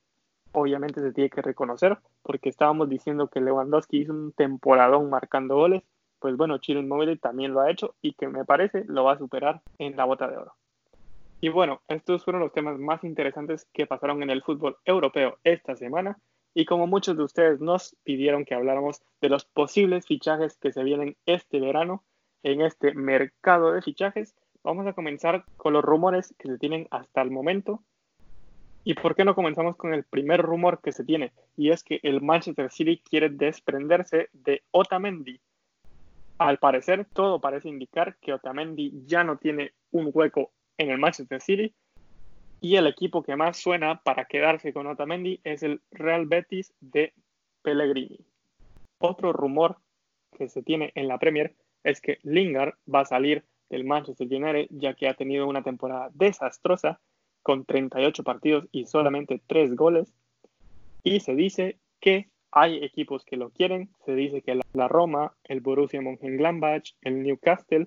obviamente 0.53 1.03
se 1.03 1.13
tiene 1.13 1.29
que 1.29 1.43
reconocer, 1.43 1.99
porque 2.23 2.49
estábamos 2.49 2.89
diciendo 2.89 3.29
que 3.29 3.41
Lewandowski 3.41 3.99
hizo 3.99 4.13
un 4.13 4.33
temporadón 4.33 5.11
marcando 5.11 5.57
goles, 5.57 5.83
pues 6.19 6.37
bueno, 6.37 6.57
Chiro 6.59 6.81
Inmóvil 6.81 7.21
también 7.21 7.53
lo 7.53 7.61
ha 7.61 7.71
hecho 7.71 7.95
y 8.01 8.15
que 8.15 8.29
me 8.29 8.45
parece 8.47 8.85
lo 8.87 9.05
va 9.05 9.13
a 9.13 9.19
superar 9.19 9.61
en 9.79 9.97
la 9.97 10.07
bota 10.07 10.29
de 10.29 10.39
oro. 10.39 10.55
Y 11.43 11.51
bueno, 11.51 11.83
estos 11.89 12.25
fueron 12.25 12.41
los 12.41 12.53
temas 12.53 12.79
más 12.79 13.05
interesantes 13.05 13.67
que 13.75 13.87
pasaron 13.87 14.23
en 14.23 14.31
el 14.31 14.43
fútbol 14.43 14.79
europeo 14.87 15.37
esta 15.45 15.77
semana. 15.77 16.19
Y 16.55 16.65
como 16.65 16.87
muchos 16.87 17.19
de 17.19 17.25
ustedes 17.25 17.61
nos 17.61 17.95
pidieron 18.03 18.47
que 18.47 18.55
habláramos 18.55 19.03
de 19.21 19.29
los 19.29 19.45
posibles 19.45 20.07
fichajes 20.07 20.57
que 20.57 20.73
se 20.73 20.83
vienen 20.83 21.15
este 21.27 21.61
verano 21.61 22.03
en 22.43 22.63
este 22.63 22.95
mercado 22.95 23.73
de 23.73 23.83
fichajes, 23.83 24.35
Vamos 24.67 24.85
a 24.89 24.95
comenzar 24.95 25.45
con 25.57 25.75
los 25.75 25.85
rumores 25.85 26.35
que 26.41 26.49
se 26.49 26.59
tienen 26.59 26.89
hasta 26.91 27.23
el 27.23 27.31
momento. 27.31 27.85
¿Y 28.87 28.95
por 28.95 29.17
qué 29.17 29.25
no 29.25 29.35
comenzamos 29.35 29.75
con 29.75 29.93
el 29.93 30.05
primer 30.05 30.43
rumor 30.43 30.81
que 30.81 30.93
se 30.93 31.03
tiene? 31.03 31.33
Y 31.57 31.73
es 31.73 31.83
que 31.83 31.99
el 32.05 32.23
Manchester 32.23 32.71
City 32.71 33.03
quiere 33.05 33.31
desprenderse 33.31 34.29
de 34.33 34.63
Otamendi. 34.71 35.41
Al 36.39 36.59
parecer, 36.59 37.05
todo 37.13 37.41
parece 37.41 37.69
indicar 37.69 38.17
que 38.19 38.33
Otamendi 38.33 38.93
ya 39.05 39.25
no 39.25 39.39
tiene 39.39 39.73
un 39.91 40.13
hueco 40.15 40.53
en 40.79 40.91
el 40.91 40.99
Manchester 40.99 41.41
City. 41.41 41.75
Y 42.61 42.77
el 42.77 42.87
equipo 42.87 43.25
que 43.25 43.35
más 43.35 43.57
suena 43.57 44.03
para 44.05 44.27
quedarse 44.27 44.73
con 44.73 44.87
Otamendi 44.87 45.41
es 45.43 45.65
el 45.65 45.81
Real 45.91 46.27
Betis 46.27 46.73
de 46.79 47.13
Pellegrini. 47.63 48.21
Otro 48.99 49.33
rumor 49.33 49.79
que 50.39 50.49
se 50.49 50.63
tiene 50.63 50.93
en 50.95 51.09
la 51.09 51.19
Premier 51.19 51.57
es 51.83 52.01
que 52.01 52.21
Lingard 52.23 52.75
va 52.89 53.01
a 53.01 53.05
salir 53.05 53.43
del 53.69 53.83
Manchester 53.83 54.29
United, 54.29 54.69
ya 54.71 54.95
que 54.95 55.09
ha 55.09 55.15
tenido 55.15 55.49
una 55.49 55.65
temporada 55.65 56.09
desastrosa 56.15 57.01
con 57.47 57.65
38 57.65 58.25
partidos 58.25 58.67
y 58.73 58.87
solamente 58.87 59.41
3 59.47 59.77
goles. 59.77 60.13
Y 61.05 61.21
se 61.21 61.37
dice 61.37 61.79
que 62.01 62.29
hay 62.51 62.83
equipos 62.83 63.25
que 63.25 63.37
lo 63.37 63.51
quieren, 63.51 63.89
se 64.05 64.17
dice 64.17 64.43
que 64.43 64.59
la 64.73 64.89
Roma, 64.89 65.33
el 65.45 65.61
Borussia 65.61 66.03
Mönchengladbach, 66.03 66.97
el 67.03 67.23
Newcastle 67.23 67.87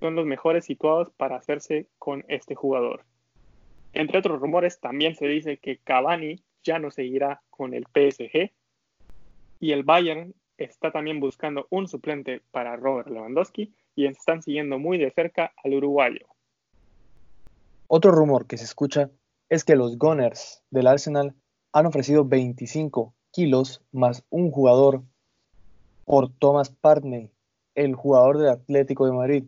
son 0.00 0.16
los 0.16 0.26
mejores 0.26 0.64
situados 0.64 1.12
para 1.16 1.36
hacerse 1.36 1.86
con 2.00 2.24
este 2.26 2.56
jugador. 2.56 3.04
Entre 3.92 4.18
otros 4.18 4.40
rumores, 4.40 4.80
también 4.80 5.14
se 5.14 5.28
dice 5.28 5.58
que 5.58 5.78
Cavani 5.78 6.42
ya 6.64 6.80
no 6.80 6.90
seguirá 6.90 7.42
con 7.48 7.74
el 7.74 7.84
PSG 7.84 8.50
y 9.60 9.70
el 9.70 9.84
Bayern 9.84 10.34
está 10.58 10.90
también 10.90 11.20
buscando 11.20 11.68
un 11.70 11.86
suplente 11.86 12.42
para 12.50 12.74
Robert 12.74 13.08
Lewandowski 13.08 13.72
y 13.94 14.06
están 14.06 14.42
siguiendo 14.42 14.80
muy 14.80 14.98
de 14.98 15.12
cerca 15.12 15.52
al 15.62 15.74
uruguayo. 15.74 16.26
Otro 17.88 18.10
rumor 18.10 18.46
que 18.46 18.58
se 18.58 18.64
escucha 18.64 19.10
es 19.48 19.64
que 19.64 19.76
los 19.76 19.96
Gunners 19.96 20.62
del 20.70 20.88
Arsenal 20.88 21.34
han 21.72 21.86
ofrecido 21.86 22.24
25 22.24 23.14
kilos 23.30 23.82
más 23.92 24.24
un 24.28 24.50
jugador 24.50 25.02
por 26.04 26.32
Thomas 26.32 26.70
Partney, 26.70 27.30
el 27.76 27.94
jugador 27.94 28.38
del 28.38 28.48
Atlético 28.48 29.06
de 29.06 29.12
Madrid, 29.12 29.44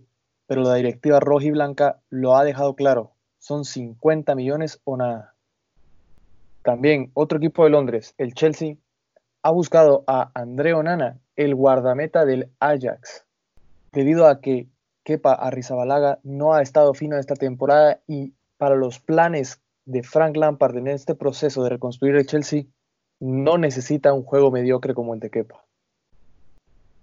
pero 0.46 0.62
la 0.62 0.74
directiva 0.74 1.18
roja 1.18 1.46
y 1.46 1.50
blanca 1.50 2.00
lo 2.10 2.36
ha 2.36 2.44
dejado 2.44 2.76
claro, 2.76 3.12
son 3.38 3.64
50 3.64 4.34
millones 4.36 4.80
o 4.84 4.96
nada. 4.96 5.34
También 6.62 7.10
otro 7.14 7.38
equipo 7.38 7.64
de 7.64 7.70
Londres, 7.70 8.14
el 8.18 8.34
Chelsea, 8.34 8.76
ha 9.42 9.50
buscado 9.50 10.04
a 10.06 10.30
André 10.34 10.74
Onana, 10.74 11.18
el 11.34 11.54
guardameta 11.54 12.24
del 12.24 12.50
Ajax, 12.60 13.24
debido 13.92 14.26
a 14.26 14.40
que 14.40 14.68
Kepa 15.08 15.32
Arrizabalaga 15.32 16.18
no 16.22 16.52
ha 16.52 16.60
estado 16.60 16.92
fino 16.92 17.16
esta 17.16 17.34
temporada 17.34 18.02
y 18.06 18.34
para 18.58 18.76
los 18.76 19.00
planes 19.00 19.62
de 19.86 20.02
Frank 20.02 20.36
Lampard 20.36 20.76
en 20.76 20.86
este 20.86 21.14
proceso 21.14 21.62
de 21.62 21.70
reconstruir 21.70 22.14
el 22.14 22.26
Chelsea, 22.26 22.64
no 23.18 23.56
necesita 23.56 24.12
un 24.12 24.22
juego 24.22 24.50
mediocre 24.50 24.92
como 24.92 25.14
el 25.14 25.20
de 25.20 25.30
Kepa. 25.30 25.64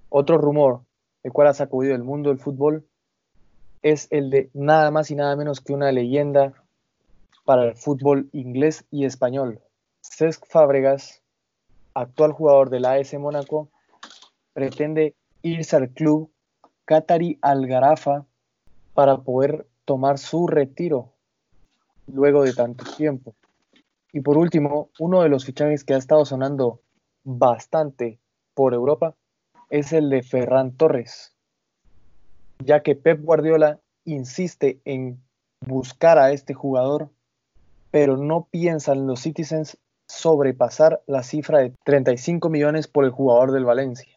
Otro 0.10 0.38
rumor, 0.38 0.82
el 1.24 1.34
cual 1.34 1.48
ha 1.48 1.56
sacudido 1.56 1.96
el 1.96 2.04
mundo 2.04 2.30
del 2.30 2.38
fútbol, 2.38 2.86
es 3.82 4.08
el 4.12 4.30
de 4.30 4.52
nada 4.54 4.92
más 4.92 5.10
y 5.10 5.16
nada 5.16 5.36
menos 5.36 5.60
que 5.60 5.74
una 5.74 5.92
leyenda 5.92 6.54
para 7.44 7.64
el 7.64 7.76
fútbol 7.76 8.30
inglés 8.34 8.86
y 8.92 9.06
español. 9.06 9.62
Cesc 10.02 10.46
Fábregas, 10.46 11.24
actual 11.96 12.34
jugador 12.34 12.70
del 12.70 12.86
AS 12.86 13.16
Mónaco, 13.16 13.72
pretende 14.54 15.16
irse 15.42 15.76
al 15.76 15.90
club 15.90 16.30
Qatari 16.86 17.40
Algarafa 17.42 18.26
para 18.94 19.18
poder 19.18 19.68
tomar 19.86 20.18
su 20.18 20.48
retiro 20.48 21.14
luego 22.08 22.44
de 22.44 22.54
tanto 22.54 22.86
tiempo. 22.96 23.36
Y 24.14 24.22
por 24.22 24.38
último, 24.38 24.90
uno 25.00 25.22
de 25.22 25.30
los 25.30 25.46
fichajes 25.46 25.84
que 25.84 25.94
ha 25.94 25.98
estado 25.98 26.24
sonando 26.26 26.82
bastante 27.24 28.20
por 28.54 28.74
Europa 28.74 29.16
es 29.70 29.94
el 29.94 30.10
de 30.10 30.24
Ferran 30.24 30.72
Torres, 30.78 31.36
ya 32.64 32.82
que 32.82 32.96
Pep 32.96 33.22
Guardiola 33.22 33.80
insiste 34.06 34.80
en 34.86 35.22
buscar 35.66 36.20
a 36.20 36.32
este 36.32 36.54
jugador, 36.54 37.10
pero 37.92 38.16
no 38.16 38.48
piensan 38.52 39.08
los 39.08 39.22
Citizens 39.22 39.78
sobrepasar 40.08 41.02
la 41.08 41.24
cifra 41.24 41.60
de 41.60 41.74
35 41.84 42.50
millones 42.50 42.88
por 42.88 43.06
el 43.06 43.12
jugador 43.12 43.52
del 43.52 43.66
Valencia. 43.66 44.15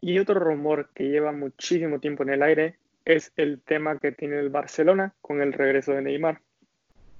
Y 0.00 0.18
otro 0.18 0.38
rumor 0.38 0.90
que 0.94 1.08
lleva 1.08 1.32
muchísimo 1.32 2.00
tiempo 2.00 2.22
en 2.22 2.30
el 2.30 2.42
aire 2.42 2.78
es 3.04 3.32
el 3.36 3.60
tema 3.60 3.98
que 3.98 4.12
tiene 4.12 4.38
el 4.38 4.50
Barcelona 4.50 5.14
con 5.20 5.40
el 5.40 5.52
regreso 5.52 5.92
de 5.92 6.02
Neymar. 6.02 6.40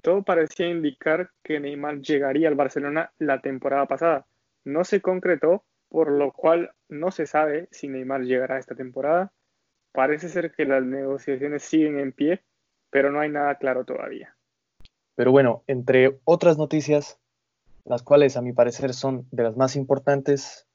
Todo 0.02 0.22
parecía 0.22 0.68
indicar 0.68 1.30
que 1.42 1.58
Neymar 1.58 2.00
llegaría 2.00 2.48
al 2.48 2.54
Barcelona 2.54 3.12
la 3.18 3.40
temporada 3.40 3.86
pasada. 3.86 4.26
No 4.64 4.84
se 4.84 5.00
concretó, 5.00 5.64
por 5.88 6.10
lo 6.10 6.32
cual 6.32 6.72
no 6.88 7.10
se 7.10 7.26
sabe 7.26 7.68
si 7.70 7.88
Neymar 7.88 8.22
llegará 8.22 8.58
esta 8.58 8.74
temporada. 8.74 9.32
Parece 9.92 10.28
ser 10.28 10.52
que 10.52 10.66
las 10.66 10.84
negociaciones 10.84 11.62
siguen 11.62 11.98
en 11.98 12.12
pie, 12.12 12.42
pero 12.90 13.10
no 13.10 13.20
hay 13.20 13.30
nada 13.30 13.54
claro 13.56 13.84
todavía. 13.84 14.36
Pero 15.14 15.32
bueno, 15.32 15.64
entre 15.66 16.18
otras 16.24 16.58
noticias, 16.58 17.18
las 17.84 18.02
cuales 18.02 18.36
a 18.36 18.42
mi 18.42 18.52
parecer 18.52 18.92
son 18.92 19.26
de 19.30 19.44
las 19.44 19.56
más 19.56 19.76
importantes, 19.76 20.65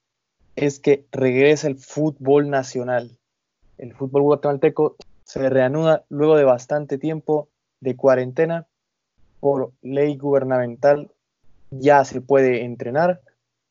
es 0.56 0.80
que 0.80 1.06
regresa 1.12 1.68
el 1.68 1.78
fútbol 1.78 2.50
nacional. 2.50 3.18
El 3.78 3.94
fútbol 3.94 4.24
guatemalteco 4.24 4.96
se 5.24 5.50
reanuda 5.50 6.06
luego 6.10 6.36
de 6.36 6.44
bastante 6.44 6.98
tiempo 6.98 7.50
de 7.80 7.96
cuarentena 7.96 8.68
por 9.40 9.72
ley 9.82 10.18
gubernamental. 10.18 11.12
Ya 11.72 12.04
se 12.04 12.22
puede 12.22 12.64
entrenar 12.64 13.22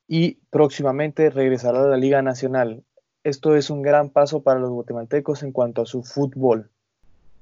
y 0.08 0.38
próximamente 0.50 1.30
regresará 1.30 1.84
a 1.84 1.88
la 1.88 1.96
Liga 1.96 2.22
Nacional. 2.22 2.82
Esto 3.22 3.54
es 3.54 3.70
un 3.70 3.82
gran 3.82 4.10
paso 4.10 4.42
para 4.42 4.58
los 4.58 4.70
guatemaltecos 4.70 5.42
en 5.42 5.52
cuanto 5.52 5.82
a 5.82 5.86
su 5.86 6.02
fútbol. 6.02 6.70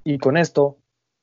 Y 0.04 0.18
con 0.18 0.36
esto, 0.36 0.76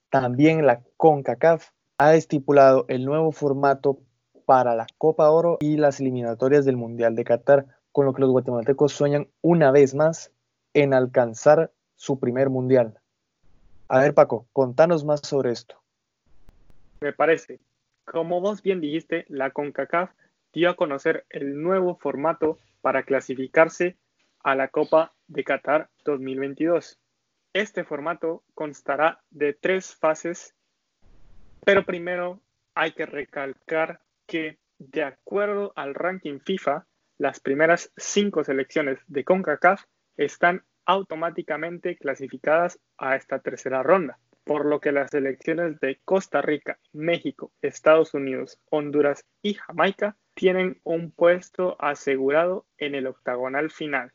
también 0.10 0.66
la 0.66 0.82
CONCACAF 0.98 1.70
ha 1.98 2.16
estipulado 2.16 2.86
el 2.88 3.06
nuevo 3.06 3.32
formato 3.32 4.00
para 4.46 4.76
la 4.76 4.88
Copa 4.98 5.30
Oro 5.30 5.58
y 5.60 5.78
las 5.78 6.00
eliminatorias 6.00 6.66
del 6.66 6.78
Mundial 6.78 7.16
de 7.16 7.24
Qatar, 7.24 7.66
con 7.96 8.06
lo 8.06 8.14
que 8.14 8.20
los 8.20 8.30
guatemaltecos 8.32 8.92
sueñan 8.92 9.30
una 9.42 9.72
vez 9.72 9.96
más 9.96 10.34
en 10.74 10.94
alcanzar 10.94 11.72
su 11.96 12.20
primer 12.20 12.50
Mundial. 12.50 13.00
A 13.88 14.02
ver, 14.02 14.14
Paco, 14.14 14.48
contanos 14.52 15.06
más 15.06 15.22
sobre 15.22 15.52
esto. 15.52 15.82
Me 17.00 17.14
parece. 17.14 17.62
Como 18.04 18.42
vos 18.42 18.62
bien 18.62 18.82
dijiste, 18.82 19.24
la 19.30 19.52
CONCACAF 19.52 20.12
dio 20.52 20.70
a 20.70 20.76
conocer 20.76 21.26
el 21.30 21.62
nuevo 21.64 21.96
formato 21.96 22.60
para 22.82 23.04
clasificarse 23.04 23.96
a 24.44 24.56
la 24.56 24.68
Copa 24.68 25.14
de 25.28 25.46
Qatar 25.46 25.90
2022. 26.04 27.00
Este 27.54 27.86
formato 27.86 28.44
constará 28.56 29.24
de 29.30 29.54
tres 29.54 29.96
fases, 29.96 30.54
pero 31.64 31.86
primero 31.86 32.42
hay 32.74 32.92
que 32.92 33.06
recalcar 33.06 34.02
que, 34.28 34.60
de 34.80 35.04
acuerdo 35.04 35.72
al 35.78 35.96
ranking 35.96 36.40
FIFA, 36.40 36.86
las 37.18 37.40
primeras 37.40 37.92
cinco 37.98 38.44
selecciones 38.44 39.00
de 39.08 39.24
CONCACAF 39.24 39.84
están 40.18 40.64
automáticamente 40.86 41.96
clasificadas 41.96 42.80
a 42.98 43.16
esta 43.16 43.40
tercera 43.40 43.84
ronda, 43.84 44.20
por 44.44 44.66
lo 44.66 44.80
que 44.80 44.92
las 44.92 45.12
selecciones 45.12 45.80
de 45.80 46.00
Costa 46.06 46.42
Rica, 46.42 46.78
México, 46.94 47.52
Estados 47.62 48.14
Unidos, 48.14 48.60
Honduras 48.70 49.26
y 49.42 49.56
Jamaica 49.56 50.16
tienen 50.34 50.80
un 50.84 51.12
puesto 51.12 51.78
asegurado 51.80 52.66
en 52.78 52.96
el 52.96 53.08
octagonal 53.08 53.72
final. 53.72 54.12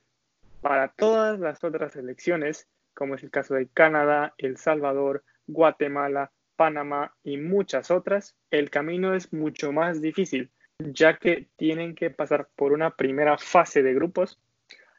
Para 0.61 0.89
todas 0.89 1.41
las 1.41 1.65
otras 1.65 1.95
selecciones, 1.95 2.69
como 2.95 3.15
es 3.15 3.23
el 3.23 3.31
caso 3.31 3.55
de 3.55 3.69
Canadá, 3.69 4.35
El 4.37 4.59
Salvador, 4.59 5.25
Guatemala, 5.47 6.33
Panamá 6.57 7.15
y 7.25 7.39
muchas 7.39 7.91
otras, 7.91 8.37
el 8.51 8.69
camino 8.69 9.15
es 9.15 9.33
mucho 9.33 9.73
más 9.73 10.03
difícil, 10.03 10.51
ya 10.93 11.17
que 11.19 11.49
tienen 11.57 11.95
que 11.95 12.11
pasar 12.11 12.49
por 12.57 12.73
una 12.73 12.97
primera 12.97 13.39
fase 13.39 13.83
de 13.83 13.95
grupos, 13.95 14.41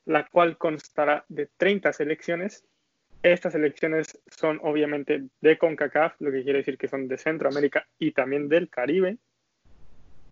la 0.05 0.27
cual 0.27 0.57
constará 0.57 1.25
de 1.29 1.47
30 1.57 1.93
selecciones. 1.93 2.65
Estas 3.23 3.53
selecciones 3.53 4.19
son 4.27 4.59
obviamente 4.63 5.27
de 5.41 5.57
CONCACAF, 5.57 6.19
lo 6.19 6.31
que 6.31 6.43
quiere 6.43 6.59
decir 6.59 6.77
que 6.77 6.87
son 6.87 7.07
de 7.07 7.17
Centroamérica 7.17 7.87
y 7.99 8.11
también 8.11 8.49
del 8.49 8.69
Caribe, 8.69 9.17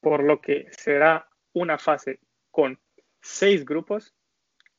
por 0.02 0.24
lo 0.24 0.42
que 0.42 0.68
será 0.72 1.28
una 1.54 1.78
fase 1.78 2.20
con 2.52 2.80
seis 3.22 3.66
grupos. 3.66 4.16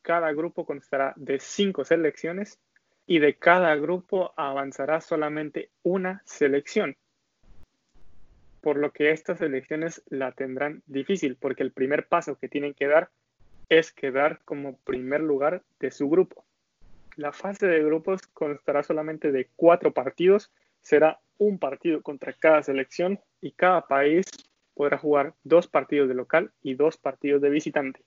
Cada 0.02 0.32
grupo 0.32 0.64
constará 0.64 1.12
de 1.16 1.38
cinco 1.38 1.84
selecciones 1.84 2.58
y 3.06 3.18
de 3.18 3.34
cada 3.34 3.74
grupo 3.76 4.32
avanzará 4.36 5.00
solamente 5.00 5.70
una 5.82 6.22
selección. 6.24 6.96
Por 8.60 8.76
lo 8.76 8.92
que 8.92 9.10
estas 9.10 9.38
selecciones 9.38 10.02
la 10.08 10.32
tendrán 10.32 10.82
difícil, 10.86 11.36
porque 11.36 11.62
el 11.62 11.72
primer 11.72 12.06
paso 12.06 12.36
que 12.36 12.48
tienen 12.48 12.74
que 12.74 12.86
dar 12.86 13.10
es 13.68 13.92
quedar 13.92 14.40
como 14.44 14.76
primer 14.78 15.20
lugar 15.20 15.62
de 15.78 15.90
su 15.90 16.10
grupo. 16.10 16.44
La 17.16 17.32
fase 17.32 17.66
de 17.66 17.82
grupos 17.82 18.22
constará 18.26 18.82
solamente 18.82 19.32
de 19.32 19.48
cuatro 19.56 19.92
partidos, 19.92 20.52
será 20.80 21.20
un 21.38 21.58
partido 21.58 22.02
contra 22.02 22.32
cada 22.32 22.62
selección 22.62 23.20
y 23.40 23.52
cada 23.52 23.86
país 23.86 24.26
podrá 24.74 24.98
jugar 24.98 25.34
dos 25.44 25.66
partidos 25.66 26.08
de 26.08 26.14
local 26.14 26.52
y 26.62 26.74
dos 26.74 26.96
partidos 26.96 27.40
de 27.40 27.50
visitante. 27.50 28.02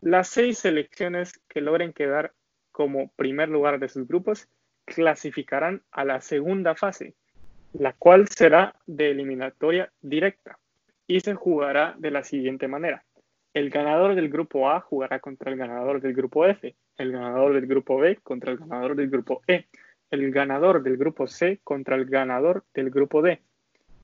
Las 0.00 0.28
seis 0.28 0.58
selecciones 0.58 1.32
que 1.48 1.60
logren 1.60 1.92
quedar 1.92 2.32
como 2.72 3.08
primer 3.16 3.48
lugar 3.48 3.78
de 3.78 3.88
sus 3.88 4.06
grupos 4.06 4.48
clasificarán 4.84 5.82
a 5.90 6.04
la 6.04 6.20
segunda 6.20 6.74
fase, 6.74 7.14
la 7.78 7.92
cual 7.92 8.28
será 8.28 8.74
de 8.86 9.10
eliminatoria 9.10 9.90
directa 10.00 10.58
y 11.06 11.20
se 11.20 11.34
jugará 11.34 11.94
de 11.98 12.10
la 12.10 12.24
siguiente 12.24 12.68
manera. 12.68 13.04
El 13.52 13.70
ganador 13.70 14.14
del 14.14 14.28
grupo 14.28 14.70
A 14.70 14.80
jugará 14.80 15.20
contra 15.20 15.50
el 15.50 15.58
ganador 15.58 16.00
del 16.00 16.14
grupo 16.14 16.46
F, 16.46 16.74
el 16.96 17.12
ganador 17.12 17.54
del 17.54 17.66
grupo 17.66 17.98
B 17.98 18.16
contra 18.22 18.52
el 18.52 18.58
ganador 18.58 18.96
del 18.96 19.10
grupo 19.10 19.42
E, 19.46 19.66
el 20.10 20.30
ganador 20.30 20.82
del 20.82 20.96
grupo 20.96 21.26
C 21.26 21.60
contra 21.62 21.96
el 21.96 22.06
ganador 22.06 22.64
del 22.74 22.90
grupo 22.90 23.22
D. 23.22 23.40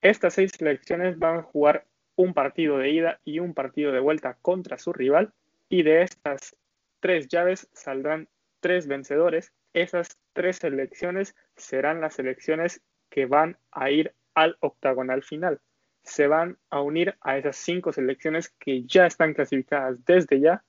Estas 0.02 0.34
seis 0.34 0.52
selecciones 0.56 1.18
van 1.18 1.38
a 1.38 1.42
jugar 1.42 1.84
un 2.16 2.34
partido 2.34 2.78
de 2.78 2.90
ida 2.90 3.20
y 3.24 3.38
un 3.38 3.54
partido 3.54 3.92
de 3.92 4.00
vuelta 4.00 4.36
contra 4.42 4.78
su 4.78 4.92
rival 4.92 5.32
y 5.68 5.82
de 5.82 6.02
estas 6.02 6.56
tres 7.00 7.28
llaves 7.28 7.68
saldrán 7.72 8.28
tres 8.60 8.86
vencedores, 8.86 9.52
esas 9.72 10.18
tres 10.32 10.56
selecciones 10.56 11.34
serán 11.56 12.00
las 12.00 12.14
selecciones 12.14 12.82
que 13.10 13.26
van 13.26 13.56
a 13.72 13.90
ir 13.90 14.14
al 14.34 14.56
octagonal 14.60 15.22
final. 15.22 15.60
Se 16.02 16.26
van 16.26 16.56
a 16.70 16.80
unir 16.80 17.16
a 17.20 17.36
esas 17.36 17.56
cinco 17.56 17.92
selecciones 17.92 18.48
que 18.58 18.84
ya 18.84 19.06
están 19.06 19.34
clasificadas 19.34 20.02
desde 20.06 20.40
ya 20.40 20.64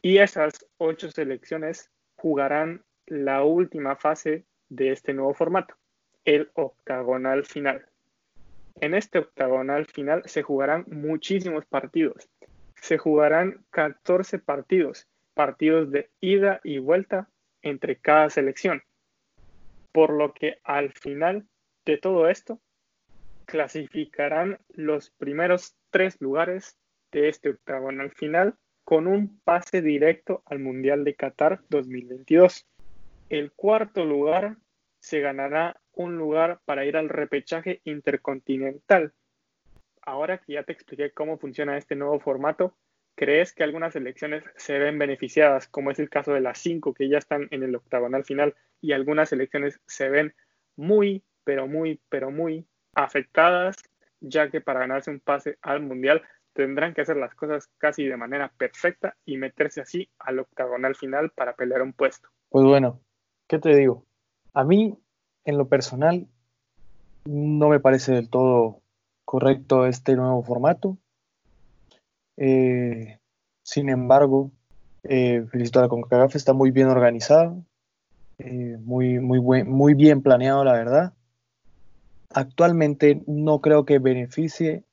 y 0.00 0.18
esas 0.18 0.66
ocho 0.78 1.10
selecciones 1.10 1.90
jugarán 2.16 2.82
la 3.06 3.44
última 3.44 3.96
fase 3.96 4.46
de 4.68 4.92
este 4.92 5.12
nuevo 5.12 5.34
formato, 5.34 5.74
el 6.24 6.50
octagonal 6.54 7.44
final. 7.44 7.84
En 8.80 8.94
este 8.94 9.18
octagonal 9.18 9.84
final 9.86 10.22
se 10.24 10.42
jugarán 10.42 10.86
muchísimos 10.86 11.66
partidos. 11.66 12.30
Se 12.76 12.96
jugarán 12.96 13.62
14 13.70 14.38
partidos 14.38 15.06
partidos 15.40 15.90
de 15.90 16.10
ida 16.20 16.60
y 16.64 16.78
vuelta 16.78 17.28
entre 17.62 17.96
cada 17.96 18.28
selección. 18.28 18.82
Por 19.90 20.10
lo 20.12 20.34
que 20.34 20.58
al 20.64 20.92
final 20.92 21.46
de 21.90 21.98
todo 21.98 22.28
esto, 22.28 22.60
clasificarán 23.46 24.60
los 24.68 25.10
primeros 25.10 25.74
tres 25.90 26.20
lugares 26.20 26.78
de 27.10 27.28
este 27.28 27.50
octagonal 27.50 28.12
final 28.12 28.54
con 28.84 29.08
un 29.08 29.40
pase 29.40 29.82
directo 29.82 30.42
al 30.46 30.60
Mundial 30.60 31.02
de 31.02 31.16
Qatar 31.16 31.60
2022. 31.68 32.66
El 33.28 33.52
cuarto 33.52 34.04
lugar 34.04 34.56
se 35.00 35.20
ganará 35.20 35.80
un 35.92 36.16
lugar 36.16 36.60
para 36.64 36.84
ir 36.84 36.96
al 36.96 37.08
repechaje 37.08 37.80
intercontinental. 37.84 39.12
Ahora 40.02 40.38
que 40.38 40.54
ya 40.54 40.62
te 40.62 40.72
expliqué 40.72 41.10
cómo 41.10 41.38
funciona 41.38 41.76
este 41.76 41.96
nuevo 41.96 42.20
formato, 42.20 42.76
¿crees 43.16 43.52
que 43.52 43.64
algunas 43.64 43.94
selecciones 43.94 44.44
se 44.56 44.78
ven 44.78 44.98
beneficiadas, 44.98 45.66
como 45.66 45.90
es 45.90 45.98
el 45.98 46.08
caso 46.08 46.32
de 46.32 46.40
las 46.40 46.58
cinco 46.58 46.94
que 46.94 47.08
ya 47.08 47.18
están 47.18 47.48
en 47.50 47.64
el 47.64 47.74
octagonal 47.74 48.24
final, 48.24 48.54
y 48.80 48.92
algunas 48.92 49.28
selecciones 49.28 49.80
se 49.86 50.08
ven 50.08 50.34
muy, 50.76 51.22
pero 51.50 51.66
muy, 51.66 52.00
pero 52.08 52.30
muy 52.30 52.64
afectadas, 52.94 53.74
ya 54.20 54.48
que 54.50 54.60
para 54.60 54.78
ganarse 54.78 55.10
un 55.10 55.18
pase 55.18 55.58
al 55.62 55.82
Mundial 55.82 56.22
tendrán 56.52 56.94
que 56.94 57.00
hacer 57.00 57.16
las 57.16 57.34
cosas 57.34 57.68
casi 57.76 58.04
de 58.04 58.16
manera 58.16 58.52
perfecta 58.56 59.16
y 59.24 59.36
meterse 59.36 59.80
así 59.80 60.08
al 60.20 60.38
octagonal 60.38 60.94
final 60.94 61.30
para 61.30 61.56
pelear 61.56 61.82
un 61.82 61.92
puesto? 61.92 62.28
Pues 62.50 62.64
bueno, 62.64 63.00
¿qué 63.48 63.58
te 63.58 63.74
digo? 63.74 64.06
A 64.54 64.62
mí, 64.62 64.96
en 65.44 65.58
lo 65.58 65.66
personal, 65.66 66.28
no 67.24 67.68
me 67.68 67.80
parece 67.80 68.12
del 68.12 68.30
todo 68.30 68.80
correcto 69.24 69.86
este 69.86 70.14
nuevo 70.14 70.44
formato. 70.44 70.98
Eh, 72.36 73.18
sin 73.64 73.88
embargo, 73.88 74.52
eh, 75.02 75.44
felicito 75.50 75.80
a 75.80 75.82
la 75.82 75.88
CONCACAF, 75.88 76.36
está 76.36 76.52
muy 76.52 76.70
bien 76.70 76.86
organizado, 76.86 77.64
eh, 78.38 78.76
muy, 78.78 79.18
muy, 79.18 79.40
buen, 79.40 79.68
muy 79.68 79.94
bien 79.94 80.22
planeado, 80.22 80.62
la 80.62 80.74
verdad. 80.74 81.12
Actualmente 82.32 83.22
no 83.26 83.60
creo 83.60 83.84
que 83.84 83.98
beneficie 83.98 84.84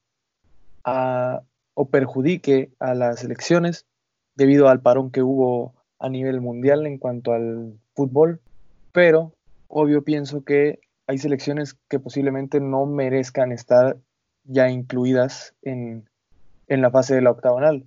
o 0.84 1.90
perjudique 1.90 2.72
a 2.80 2.96
las 2.96 3.24
elecciones 3.24 3.86
debido 4.36 4.70
al 4.70 4.82
parón 4.82 5.12
que 5.12 5.22
hubo 5.22 5.74
a 6.00 6.10
nivel 6.10 6.42
mundial 6.42 6.86
en 6.86 6.98
cuanto 6.98 7.34
al 7.34 7.78
fútbol, 7.94 8.40
pero 8.92 9.34
obvio 9.68 10.04
pienso 10.04 10.44
que 10.44 10.80
hay 11.08 11.18
selecciones 11.18 11.76
que 11.90 12.00
posiblemente 12.00 12.60
no 12.60 12.86
merezcan 12.86 13.52
estar 13.52 13.98
ya 14.44 14.70
incluidas 14.70 15.54
en, 15.62 16.10
la 16.68 16.92
fase 16.92 17.16
de 17.16 17.22
la 17.22 17.32
octagonal, 17.32 17.86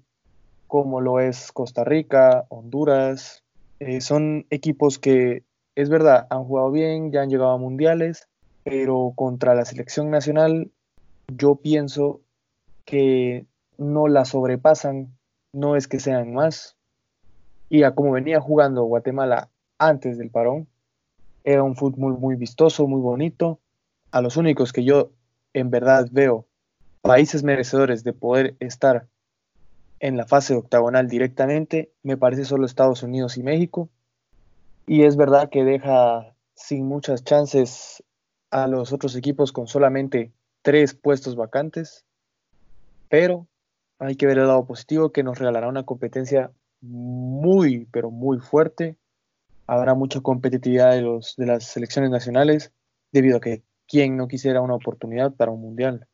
como 0.67 1.01
lo 1.01 1.21
es 1.21 1.53
Costa 1.53 1.85
Rica, 1.85 2.47
Honduras. 2.49 3.43
Eh, 3.79 4.01
son 4.01 4.47
equipos 4.51 4.99
que, 4.99 5.45
es 5.75 5.91
verdad, 5.91 6.27
han 6.31 6.45
jugado 6.45 6.71
bien, 6.71 7.13
ya 7.13 7.23
han 7.23 7.31
llegado 7.31 7.51
a 7.51 7.59
mundiales, 7.59 8.29
pero 8.71 9.15
contra 9.17 9.57
la 9.57 9.65
selección 9.65 10.13
nacional 10.13 10.71
yo 11.27 11.57
pienso 11.57 12.21
que 12.85 13.45
no 13.79 14.07
la 14.07 14.25
sobrepasan, 14.25 15.13
no 15.53 15.75
es 15.75 15.89
que 15.89 15.99
sean 15.99 16.33
más. 16.35 16.77
Y 17.69 17.83
a 17.83 17.97
como 17.97 18.13
venía 18.13 18.41
jugando 18.41 18.85
Guatemala 18.85 19.49
antes 19.79 20.19
del 20.19 20.31
parón, 20.31 20.69
era 21.43 21.65
un 21.65 21.75
fútbol 21.75 22.17
muy 22.17 22.37
vistoso, 22.37 22.87
muy 22.87 23.01
bonito. 23.01 23.59
A 24.13 24.21
los 24.21 24.37
únicos 24.37 24.73
que 24.73 24.85
yo 24.85 25.11
en 25.53 25.71
verdad 25.73 26.07
veo 26.13 26.47
países 27.03 27.43
merecedores 27.43 28.05
de 28.05 28.13
poder 28.13 28.55
estar 28.61 29.09
en 29.99 30.17
la 30.17 30.29
fase 30.29 30.55
octagonal 30.55 31.09
directamente, 31.09 31.91
me 32.05 32.17
parece 32.17 32.45
solo 32.45 32.67
Estados 32.67 33.03
Unidos 33.03 33.37
y 33.37 33.43
México. 33.43 33.89
Y 34.87 35.03
es 35.03 35.17
verdad 35.17 35.51
que 35.51 35.65
deja 35.65 36.37
sin 36.55 36.87
muchas 36.87 37.25
chances 37.25 38.05
a 38.51 38.67
los 38.67 38.93
otros 38.93 39.17
equipos 39.17 39.53
con 39.53 39.67
solamente 39.67 40.33
tres 40.63 40.95
puestos 40.95 41.37
vacantes, 41.37 42.05
pero 43.09 43.47
hay 43.99 44.17
que 44.17 44.27
ver 44.27 44.39
el 44.39 44.47
lado 44.47 44.67
positivo 44.67 45.13
que 45.13 45.23
nos 45.23 45.39
regalará 45.39 45.69
una 45.69 45.85
competencia 45.85 46.53
muy, 46.81 47.87
pero 47.93 48.11
muy 48.11 48.39
fuerte. 48.39 48.97
Habrá 49.67 49.95
mucha 49.95 50.21
competitividad 50.21 50.93
de, 50.93 51.03
los, 51.03 51.37
de 51.37 51.47
las 51.47 51.65
selecciones 51.65 52.11
nacionales, 52.11 52.73
debido 53.13 53.39
a 53.39 53.41
que 53.41 53.63
quien 53.87 54.17
no 54.17 54.29
quisiera 54.29 54.61
una 54.61 54.75
oportunidad 54.75 55.33
para 55.35 55.51
un 55.51 55.61
mundial. 55.61 56.07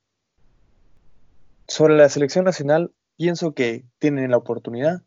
Sobre 1.68 1.96
la 1.96 2.08
selección 2.08 2.44
nacional, 2.44 2.92
pienso 3.16 3.54
que 3.54 3.84
tienen 3.98 4.30
la 4.30 4.36
oportunidad. 4.36 5.02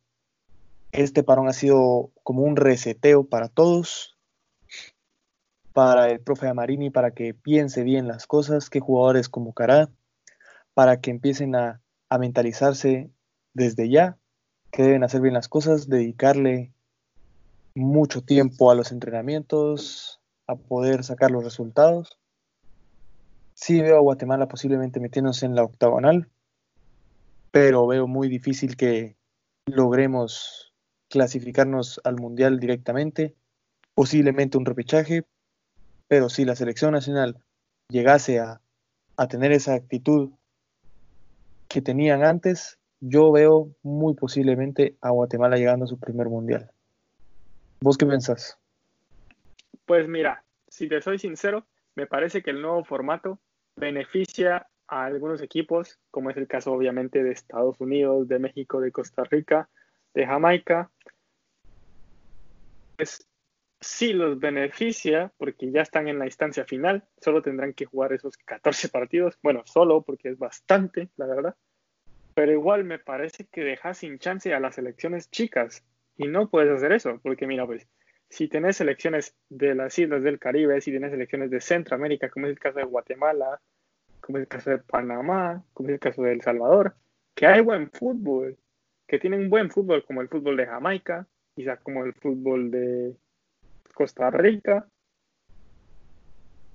Este 0.91 1.23
parón 1.23 1.47
ha 1.47 1.53
sido 1.53 2.11
como 2.23 2.43
un 2.43 2.55
reseteo 2.55 3.25
para 3.25 3.49
todos, 3.49 4.17
para 5.79 6.09
el 6.09 6.19
profe 6.19 6.45
Amarini, 6.49 6.89
para 6.89 7.11
que 7.11 7.33
piense 7.33 7.83
bien 7.83 8.05
las 8.05 8.27
cosas, 8.27 8.69
qué 8.69 8.81
jugadores 8.81 9.29
convocará, 9.29 9.89
para 10.73 10.99
que 10.99 11.09
empiecen 11.09 11.55
a 11.55 11.79
mentalizarse 12.19 13.09
desde 13.53 13.87
ya 13.87 14.17
que 14.71 14.83
deben 14.83 15.05
hacer 15.05 15.21
bien 15.21 15.35
las 15.35 15.47
cosas, 15.47 15.87
dedicarle 15.87 16.73
mucho 17.75 18.21
tiempo 18.21 18.69
a 18.69 18.75
los 18.75 18.91
entrenamientos, 18.91 20.19
a 20.47 20.57
poder 20.57 21.05
sacar 21.05 21.31
los 21.31 21.45
resultados. 21.45 22.19
Sí 23.53 23.79
veo 23.79 23.95
a 23.95 24.01
Guatemala 24.01 24.49
posiblemente 24.49 24.99
metiéndose 24.99 25.45
en 25.45 25.55
la 25.55 25.63
octagonal, 25.63 26.27
pero 27.51 27.87
veo 27.87 28.05
muy 28.05 28.27
difícil 28.27 28.75
que 28.75 29.15
logremos 29.65 30.73
clasificarnos 31.07 32.01
al 32.03 32.17
Mundial 32.17 32.59
directamente, 32.59 33.33
posiblemente 33.93 34.57
un 34.57 34.65
repechaje, 34.65 35.23
pero 36.09 36.27
si 36.27 36.43
la 36.43 36.55
selección 36.55 36.91
nacional 36.91 37.37
llegase 37.87 38.39
a, 38.39 38.59
tener 39.29 39.51
esa 39.51 39.75
actitud 39.75 40.31
que 41.67 41.81
tenían 41.81 42.23
antes, 42.23 42.79
yo 42.99 43.31
veo 43.31 43.75
muy 43.83 44.15
posiblemente 44.15 44.95
a 45.01 45.09
Guatemala 45.09 45.57
llegando 45.57 45.85
a 45.85 45.89
su 45.89 45.99
primer 45.99 46.27
mundial. 46.27 46.71
¿Vos 47.81 47.97
qué 47.97 48.05
pensás? 48.05 48.57
Pues 49.85 50.07
mira, 50.07 50.43
si 50.67 50.87
te 50.87 51.01
soy 51.01 51.19
sincero, 51.19 51.67
me 51.95 52.07
parece 52.07 52.41
que 52.41 52.51
el 52.51 52.61
nuevo 52.61 52.83
formato 52.85 53.39
beneficia 53.75 54.67
a 54.87 55.05
algunos 55.05 55.41
equipos, 55.41 55.99
como 56.11 56.29
es 56.29 56.37
el 56.37 56.47
caso 56.47 56.71
obviamente 56.71 57.21
de 57.21 57.31
Estados 57.31 57.79
Unidos, 57.81 58.27
de 58.29 58.39
México, 58.39 58.79
de 58.79 58.91
Costa 58.91 59.25
Rica, 59.25 59.69
de 60.13 60.25
Jamaica. 60.25 60.89
Pues 62.95 63.28
sí 63.81 64.13
los 64.13 64.39
beneficia 64.39 65.31
porque 65.37 65.71
ya 65.71 65.81
están 65.81 66.07
en 66.07 66.19
la 66.19 66.25
instancia 66.25 66.65
final, 66.65 67.05
solo 67.21 67.41
tendrán 67.41 67.73
que 67.73 67.85
jugar 67.85 68.13
esos 68.13 68.37
14 68.37 68.89
partidos, 68.89 69.37
bueno, 69.41 69.63
solo 69.65 70.01
porque 70.01 70.29
es 70.29 70.37
bastante, 70.37 71.09
la 71.17 71.25
verdad, 71.25 71.55
pero 72.33 72.51
igual 72.51 72.83
me 72.83 72.99
parece 72.99 73.45
que 73.45 73.63
dejas 73.63 73.99
sin 73.99 74.19
chance 74.19 74.53
a 74.53 74.59
las 74.59 74.75
selecciones 74.75 75.29
chicas 75.29 75.83
y 76.17 76.27
no 76.27 76.49
puedes 76.49 76.71
hacer 76.71 76.91
eso, 76.91 77.19
porque 77.23 77.47
mira, 77.47 77.65
pues 77.65 77.87
si 78.29 78.47
tenés 78.47 78.77
selecciones 78.77 79.35
de 79.49 79.73
las 79.73 79.97
islas 79.97 80.23
del 80.23 80.39
Caribe, 80.39 80.79
si 80.81 80.91
tienes 80.91 81.11
selecciones 81.11 81.49
de 81.49 81.61
Centroamérica, 81.61 82.29
como 82.29 82.45
es 82.45 82.51
el 82.51 82.59
caso 82.59 82.79
de 82.79 82.85
Guatemala, 82.85 83.59
como 84.21 84.37
es 84.37 84.43
el 84.43 84.47
caso 84.47 84.69
de 84.69 84.77
Panamá, 84.77 85.63
como 85.73 85.89
es 85.89 85.93
el 85.93 85.99
caso 85.99 86.21
de 86.21 86.33
El 86.33 86.41
Salvador, 86.41 86.95
que 87.33 87.47
hay 87.47 87.61
buen 87.61 87.89
fútbol, 87.89 88.57
que 89.07 89.17
tienen 89.17 89.49
buen 89.49 89.71
fútbol 89.71 90.05
como 90.05 90.21
el 90.21 90.29
fútbol 90.29 90.57
de 90.57 90.67
Jamaica, 90.67 91.27
quizá 91.55 91.77
como 91.77 92.05
el 92.05 92.13
fútbol 92.13 92.69
de 92.69 93.15
Costa 93.99 94.29
Rica. 94.29 94.87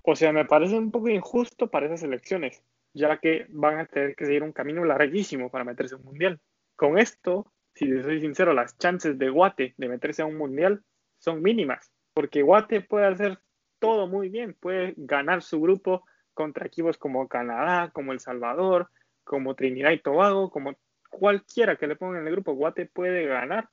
O 0.03 0.15
sea, 0.15 0.31
me 0.31 0.45
parece 0.45 0.77
un 0.77 0.91
poco 0.91 1.09
injusto 1.09 1.71
para 1.71 1.87
esas 1.87 2.01
selecciones, 2.01 2.63
ya 2.93 3.17
que 3.17 3.47
van 3.49 3.79
a 3.79 3.87
tener 3.87 4.15
que 4.15 4.27
seguir 4.27 4.43
un 4.43 4.53
camino 4.53 4.85
larguísimo 4.85 5.49
para 5.49 5.65
meterse 5.65 5.95
a 5.95 5.97
un 5.97 6.05
mundial. 6.05 6.39
Con 6.77 6.99
esto, 6.99 7.51
si 7.75 7.91
soy 8.03 8.21
sincero, 8.21 8.53
las 8.53 8.77
chances 8.77 9.19
de 9.19 9.31
Guate 9.31 9.73
de 9.79 9.89
meterse 9.89 10.21
a 10.21 10.27
un 10.27 10.37
mundial 10.37 10.83
son 11.19 11.41
mínimas, 11.41 11.91
porque 12.13 12.43
Guate 12.43 12.83
puede 12.83 13.07
hacer 13.07 13.39
todo 13.79 14.07
muy 14.07 14.29
bien, 14.29 14.53
puede 14.53 14.93
ganar 14.99 15.41
su 15.41 15.63
grupo 15.63 16.05
contra 16.35 16.67
equipos 16.67 16.99
como 16.99 17.27
Canadá, 17.27 17.91
como 17.95 18.13
El 18.13 18.21
Salvador, 18.21 18.91
como 19.25 19.55
Trinidad 19.55 19.93
y 19.93 19.99
Tobago, 19.99 20.51
como 20.51 20.75
cualquiera 21.09 21.77
que 21.77 21.87
le 21.87 21.97
ponga 21.97 22.21
en 22.21 22.27
el 22.27 22.33
grupo, 22.35 22.53
Guate 22.53 22.85
puede 22.85 23.25
ganar, 23.25 23.71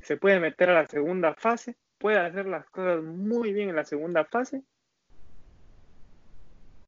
se 0.00 0.16
puede 0.16 0.40
meter 0.40 0.70
a 0.70 0.74
la 0.74 0.86
segunda 0.86 1.34
fase 1.34 1.76
puede 2.04 2.18
hacer 2.18 2.44
las 2.44 2.68
cosas 2.68 3.02
muy 3.02 3.54
bien 3.54 3.70
en 3.70 3.76
la 3.76 3.84
segunda 3.86 4.26
fase 4.26 4.62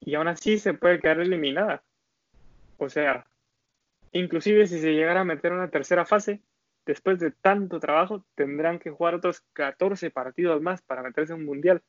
y 0.00 0.14
aún 0.14 0.28
así 0.28 0.58
se 0.58 0.74
puede 0.74 1.00
quedar 1.00 1.20
eliminada. 1.20 1.82
O 2.76 2.90
sea, 2.90 3.26
inclusive 4.12 4.66
si 4.66 4.78
se 4.78 4.92
llegara 4.92 5.22
a 5.22 5.24
meter 5.24 5.54
una 5.54 5.70
tercera 5.70 6.04
fase, 6.04 6.42
después 6.84 7.18
de 7.18 7.30
tanto 7.30 7.80
trabajo, 7.80 8.26
tendrán 8.34 8.78
que 8.78 8.90
jugar 8.90 9.14
otros 9.14 9.40
14 9.54 10.10
partidos 10.10 10.60
más 10.60 10.82
para 10.82 11.02
meterse 11.02 11.32
en 11.32 11.38
un 11.38 11.46
mundial. 11.46 11.82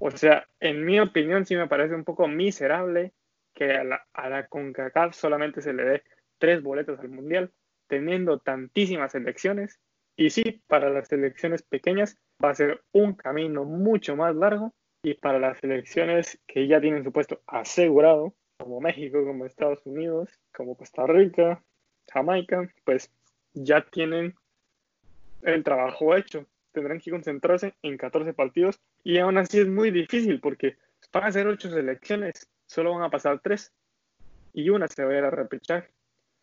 O 0.00 0.10
sea, 0.10 0.48
en 0.58 0.84
mi 0.84 0.98
opinión 0.98 1.46
sí 1.46 1.54
me 1.54 1.68
parece 1.68 1.94
un 1.94 2.02
poco 2.02 2.26
miserable 2.26 3.12
que 3.54 3.76
a 3.76 3.84
la, 3.84 4.08
a 4.12 4.28
la 4.28 4.48
CONCACAF 4.48 5.14
solamente 5.14 5.62
se 5.62 5.72
le 5.72 5.84
dé 5.84 6.02
tres 6.38 6.64
boletos 6.64 6.98
al 6.98 7.10
mundial, 7.10 7.52
teniendo 7.86 8.40
tantísimas 8.40 9.14
elecciones 9.14 9.78
y 10.18 10.30
sí, 10.30 10.60
para 10.66 10.90
las 10.90 11.06
selecciones 11.06 11.62
pequeñas 11.62 12.18
va 12.44 12.50
a 12.50 12.54
ser 12.54 12.82
un 12.90 13.12
camino 13.12 13.64
mucho 13.64 14.16
más 14.16 14.34
largo 14.34 14.74
y 15.00 15.14
para 15.14 15.38
las 15.38 15.58
selecciones 15.58 16.40
que 16.48 16.66
ya 16.66 16.80
tienen 16.80 17.04
su 17.04 17.12
puesto 17.12 17.40
asegurado, 17.46 18.34
como 18.58 18.80
México, 18.80 19.24
como 19.24 19.46
Estados 19.46 19.86
Unidos, 19.86 20.28
como 20.52 20.76
Costa 20.76 21.06
Rica, 21.06 21.62
Jamaica, 22.12 22.68
pues 22.84 23.12
ya 23.54 23.80
tienen 23.82 24.34
el 25.42 25.62
trabajo 25.62 26.16
hecho. 26.16 26.46
Tendrán 26.72 26.98
que 26.98 27.12
concentrarse 27.12 27.74
en 27.82 27.96
14 27.96 28.32
partidos 28.34 28.80
y 29.04 29.18
aún 29.18 29.38
así 29.38 29.60
es 29.60 29.68
muy 29.68 29.92
difícil 29.92 30.40
porque 30.40 30.78
van 31.12 31.24
a 31.24 31.32
ser 31.32 31.46
8 31.46 31.70
selecciones, 31.70 32.50
solo 32.66 32.92
van 32.92 33.04
a 33.04 33.10
pasar 33.10 33.38
3 33.38 33.72
y 34.52 34.68
una 34.70 34.88
se 34.88 35.04
va 35.04 35.12
a 35.12 35.18
ir 35.18 35.24
a 35.24 35.30
repechaje. 35.30 35.92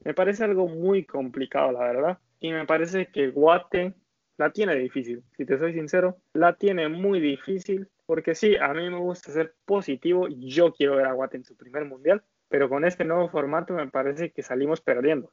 Me 0.05 0.13
parece 0.13 0.45
algo 0.45 0.69
muy 0.69 1.03
complicado, 1.03 1.73
la 1.73 1.79
verdad. 1.79 2.19
Y 2.45 2.53
me 2.53 2.67
parece 2.67 3.08
que 3.08 3.29
Guate 3.29 3.95
la 4.38 4.51
tiene 4.51 4.75
difícil. 4.75 5.23
Si 5.36 5.45
te 5.45 5.58
soy 5.58 5.73
sincero, 5.73 6.17
la 6.34 6.53
tiene 6.53 6.88
muy 6.89 7.19
difícil. 7.19 7.88
Porque 8.05 8.36
sí, 8.36 8.55
a 8.55 8.71
mí 8.71 8.88
me 8.88 8.99
gusta 8.99 9.31
ser 9.31 9.55
positivo. 9.65 10.27
Yo 10.27 10.71
quiero 10.71 10.97
ver 10.97 11.08
a 11.08 11.13
Guate 11.13 11.38
en 11.38 11.43
su 11.43 11.58
primer 11.58 11.86
mundial. 11.86 12.21
Pero 12.47 12.69
con 12.69 12.86
este 12.86 13.03
nuevo 13.03 13.29
formato 13.29 13.73
me 13.73 13.88
parece 13.88 14.29
que 14.29 14.43
salimos 14.43 14.79
perdiendo. 14.79 15.31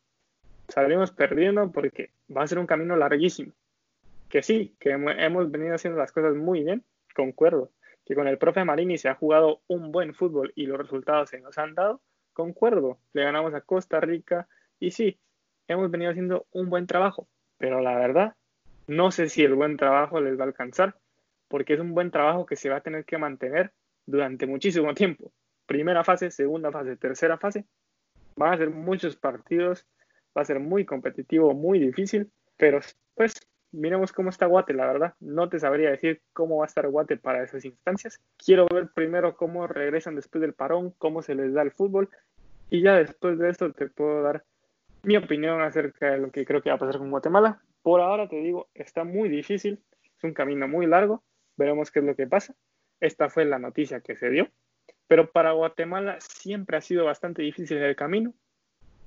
Salimos 0.69 1.11
perdiendo 1.11 1.71
porque 1.71 2.13
va 2.35 2.45
a 2.45 2.47
ser 2.47 2.59
un 2.59 2.67
camino 2.67 2.97
larguísimo. 2.97 3.53
Que 4.31 4.43
sí, 4.43 4.75
que 4.81 4.93
hemos 4.93 5.51
venido 5.51 5.75
haciendo 5.75 5.99
las 5.99 6.13
cosas 6.13 6.35
muy 6.35 6.65
bien, 6.65 6.83
concuerdo. 7.15 7.69
Que 8.07 8.15
con 8.15 8.27
el 8.27 8.39
profe 8.39 8.65
Marini 8.65 8.97
se 8.97 9.11
ha 9.11 9.17
jugado 9.17 9.61
un 9.67 9.93
buen 9.93 10.15
fútbol 10.15 10.55
y 10.57 10.65
los 10.65 10.79
resultados 10.79 11.29
se 11.29 11.41
nos 11.43 11.59
han 11.59 11.75
dado, 11.75 12.01
concuerdo. 12.33 12.97
Le 13.13 13.25
ganamos 13.25 13.53
a 13.53 13.61
Costa 13.61 14.01
Rica 14.01 14.49
y 14.81 14.93
sí, 14.93 15.19
hemos 15.69 15.91
venido 15.91 16.11
haciendo 16.11 16.47
un 16.53 16.71
buen 16.71 16.87
trabajo. 16.87 17.29
Pero 17.59 17.81
la 17.81 17.97
verdad, 17.97 18.35
no 18.87 19.11
sé 19.11 19.29
si 19.29 19.45
el 19.45 19.55
buen 19.55 19.77
trabajo 19.77 20.21
les 20.21 20.39
va 20.39 20.45
a 20.45 20.49
alcanzar, 20.49 20.97
porque 21.49 21.75
es 21.75 21.81
un 21.81 21.95
buen 21.95 22.11
trabajo 22.11 22.47
que 22.47 22.57
se 22.57 22.71
va 22.71 22.77
a 22.77 22.83
tener 22.83 23.05
que 23.05 23.19
mantener 23.19 23.73
durante 24.07 24.47
muchísimo 24.47 24.95
tiempo 24.95 25.33
primera 25.73 26.05
fase, 26.05 26.31
segunda 26.31 26.71
fase, 26.71 26.97
tercera 26.97 27.39
fase. 27.39 27.65
Van 28.37 28.53
a 28.53 28.59
ser 28.59 28.71
muchos 28.71 29.17
partidos, 29.17 29.87
va 30.37 30.43
a 30.43 30.45
ser 30.45 30.61
muy 30.61 30.85
competitivo, 30.85 31.55
muy 31.55 31.79
difícil, 31.79 32.31
pero 32.59 32.81
pues 33.15 33.33
miremos 33.71 34.13
cómo 34.13 34.29
está 34.29 34.45
Guate, 34.45 34.75
la 34.75 34.87
verdad. 34.87 35.15
No 35.21 35.49
te 35.49 35.59
sabría 35.59 35.91
decir 35.91 36.21
cómo 36.35 36.59
va 36.59 36.65
a 36.65 36.67
estar 36.67 36.89
Guate 36.89 37.17
para 37.17 37.43
esas 37.43 37.65
instancias. 37.65 38.21
Quiero 38.37 38.67
ver 38.67 38.91
primero 38.95 39.35
cómo 39.35 39.67
regresan 39.67 40.15
después 40.15 40.43
del 40.43 40.53
parón, 40.53 40.95
cómo 40.99 41.23
se 41.23 41.35
les 41.35 41.55
da 41.55 41.63
el 41.63 41.73
fútbol 41.73 42.11
y 42.69 42.83
ya 42.83 42.97
después 42.97 43.39
de 43.39 43.49
esto 43.49 43.73
te 43.73 43.89
puedo 43.89 44.23
dar 44.23 44.45
mi 45.03 45.17
opinión 45.17 45.61
acerca 45.61 46.11
de 46.11 46.19
lo 46.19 46.31
que 46.31 46.45
creo 46.45 46.63
que 46.63 46.71
va 46.71 46.77
a 46.77 46.79
pasar 46.79 46.99
con 46.99 47.11
Guatemala. 47.11 47.61
Por 47.83 48.01
ahora 48.01 48.29
te 48.29 48.37
digo, 48.37 48.69
está 48.75 49.05
muy 49.05 49.29
difícil, 49.29 49.83
es 50.17 50.25
un 50.25 50.33
camino 50.33 50.69
muy 50.69 50.87
largo, 50.87 51.25
veremos 51.57 51.91
qué 51.91 51.99
es 51.99 52.05
lo 52.05 52.15
que 52.15 52.27
pasa. 52.27 52.55
Esta 53.01 53.29
fue 53.29 53.45
la 53.45 53.59
noticia 53.59 54.01
que 54.01 54.17
se 54.17 54.31
dio. 54.31 54.49
Pero 55.09 55.31
para 55.31 55.53
Guatemala 55.53 56.19
siempre 56.21 56.77
ha 56.77 56.81
sido 56.81 57.05
bastante 57.05 57.43
difícil 57.43 57.79
el 57.79 57.97
camino. 57.97 58.33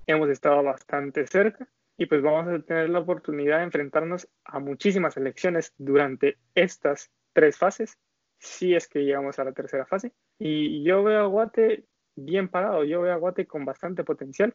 Hemos 0.06 0.30
estado 0.30 0.62
bastante 0.62 1.26
cerca 1.26 1.68
y 1.98 2.06
pues 2.06 2.22
vamos 2.22 2.48
a 2.48 2.60
tener 2.64 2.90
la 2.90 3.00
oportunidad 3.00 3.60
de 3.60 3.64
enfrentarnos 3.64 4.28
a 4.44 4.60
muchísimas 4.60 5.16
elecciones 5.18 5.74
durante 5.78 6.38
estas 6.54 7.10
tres 7.34 7.58
fases, 7.58 7.98
si 8.38 8.76
es 8.76 8.88
que 8.88 9.04
llegamos 9.04 9.40
a 9.40 9.46
la 9.46 9.54
tercera 9.54 9.86
fase. 9.86 10.12
Y 10.38 10.84
yo 10.84 11.04
veo 11.04 11.24
a 11.24 11.28
Guate 11.28 11.86
bien 12.16 12.50
parado, 12.50 12.84
yo 12.84 13.02
veo 13.02 13.14
a 13.14 13.18
Guate 13.18 13.48
con 13.48 13.66
bastante 13.66 14.04
potencial. 14.04 14.54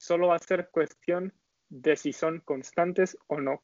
Solo 0.00 0.28
va 0.28 0.36
a 0.36 0.38
ser 0.38 0.70
cuestión 0.70 1.34
de 1.68 1.94
si 1.94 2.14
son 2.14 2.40
constantes 2.40 3.18
o 3.26 3.38
no. 3.38 3.62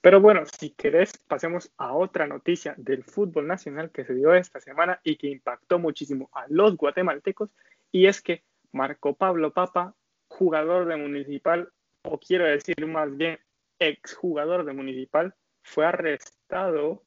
Pero 0.00 0.20
bueno, 0.20 0.42
si 0.44 0.70
querés, 0.70 1.16
pasemos 1.28 1.70
a 1.76 1.92
otra 1.94 2.26
noticia 2.26 2.74
del 2.76 3.04
fútbol 3.04 3.46
nacional 3.46 3.92
que 3.92 4.04
se 4.04 4.14
dio 4.14 4.34
esta 4.34 4.60
semana 4.60 5.00
y 5.04 5.14
que 5.14 5.28
impactó 5.28 5.78
muchísimo 5.78 6.28
a 6.32 6.46
los 6.48 6.76
guatemaltecos, 6.76 7.50
y 7.92 8.06
es 8.06 8.20
que 8.20 8.42
Marco 8.72 9.14
Pablo 9.14 9.52
Papa, 9.52 9.94
jugador 10.26 10.86
de 10.86 10.96
Municipal, 10.96 11.70
o 12.02 12.18
quiero 12.18 12.46
decir 12.46 12.84
más 12.88 13.16
bien 13.16 13.38
exjugador 13.78 14.64
de 14.64 14.72
Municipal, 14.72 15.36
fue 15.62 15.86
arrestado 15.86 17.04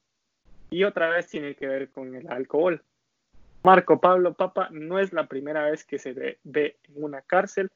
y 0.69 0.85
otra 0.85 1.09
vez 1.09 1.27
tiene 1.27 1.55
que 1.55 1.67
ver 1.67 1.91
con 1.91 2.15
el 2.15 2.31
alcohol. 2.31 2.81
Marco 3.63 3.99
Pablo 3.99 4.33
Papa 4.33 4.69
no 4.71 4.99
es 4.99 5.11
la 5.11 5.27
primera 5.27 5.69
vez 5.69 5.83
que 5.83 5.99
se 5.99 6.13
ve, 6.13 6.39
en 6.45 7.03
una 7.03 7.21
cárcel, 7.21 7.69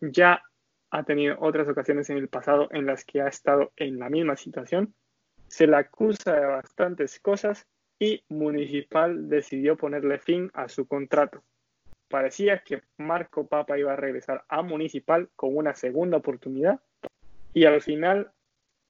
ya 0.00 0.42
ha 0.90 1.02
tenido 1.04 1.36
otras 1.40 1.68
ocasiones 1.68 2.08
en 2.10 2.18
el 2.18 2.28
pasado 2.28 2.68
en 2.70 2.86
las 2.86 3.04
que 3.04 3.20
ha 3.20 3.28
estado 3.28 3.72
en 3.76 3.98
la 3.98 4.08
misma 4.08 4.36
situación. 4.36 4.94
Se 5.48 5.66
le 5.66 5.76
acusa 5.76 6.34
de 6.34 6.46
bastantes 6.46 7.20
cosas 7.20 7.66
y 7.98 8.22
Municipal 8.28 9.28
decidió 9.28 9.76
ponerle 9.76 10.18
fin 10.18 10.50
a 10.54 10.68
su 10.68 10.86
contrato. 10.86 11.42
Parecía 12.08 12.62
que 12.62 12.82
Marco 12.96 13.46
Papa 13.46 13.78
iba 13.78 13.92
a 13.92 13.96
regresar 13.96 14.44
a 14.48 14.62
Municipal 14.62 15.28
con 15.36 15.56
una 15.56 15.74
segunda 15.74 16.16
oportunidad 16.16 16.80
y 17.52 17.64
al 17.64 17.82
final, 17.82 18.32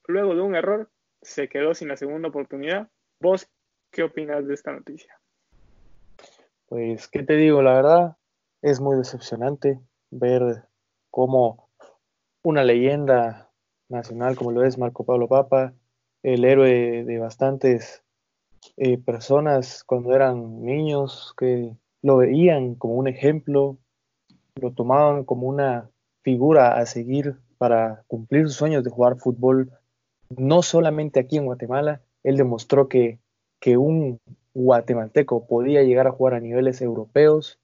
luego 0.06 0.34
de 0.34 0.42
un 0.42 0.54
error, 0.54 0.90
se 1.22 1.48
quedó 1.48 1.74
sin 1.74 1.88
la 1.88 1.96
segunda 1.96 2.28
oportunidad. 2.28 2.88
¿Vos 3.20 3.50
qué 3.90 4.04
opinas 4.04 4.46
de 4.46 4.54
esta 4.54 4.72
noticia? 4.72 5.18
Pues, 6.66 7.08
¿qué 7.08 7.22
te 7.22 7.34
digo? 7.34 7.62
La 7.62 7.74
verdad 7.74 8.16
es 8.62 8.80
muy 8.80 8.96
decepcionante 8.96 9.80
ver 10.10 10.68
cómo 11.10 11.68
una 12.42 12.64
leyenda 12.64 13.50
nacional 13.88 14.36
como 14.36 14.52
lo 14.52 14.64
es 14.64 14.78
Marco 14.78 15.04
Pablo 15.04 15.28
Papa, 15.28 15.74
el 16.22 16.44
héroe 16.44 17.04
de 17.04 17.18
bastantes 17.18 18.02
eh, 18.76 18.98
personas 18.98 19.84
cuando 19.84 20.14
eran 20.14 20.62
niños 20.62 21.34
que 21.36 21.76
lo 22.02 22.18
veían 22.18 22.74
como 22.74 22.94
un 22.94 23.08
ejemplo, 23.08 23.78
lo 24.56 24.72
tomaban 24.72 25.24
como 25.24 25.48
una 25.48 25.90
figura 26.22 26.78
a 26.78 26.86
seguir 26.86 27.36
para 27.58 28.04
cumplir 28.06 28.44
sus 28.46 28.56
sueños 28.56 28.84
de 28.84 28.90
jugar 28.90 29.16
fútbol, 29.16 29.72
no 30.36 30.62
solamente 30.62 31.20
aquí 31.20 31.36
en 31.36 31.46
Guatemala, 31.46 32.02
él 32.22 32.36
demostró 32.36 32.88
que, 32.88 33.18
que 33.60 33.76
un 33.76 34.20
guatemalteco 34.54 35.46
podía 35.46 35.82
llegar 35.82 36.06
a 36.06 36.12
jugar 36.12 36.34
a 36.34 36.40
niveles 36.40 36.80
europeos, 36.80 37.58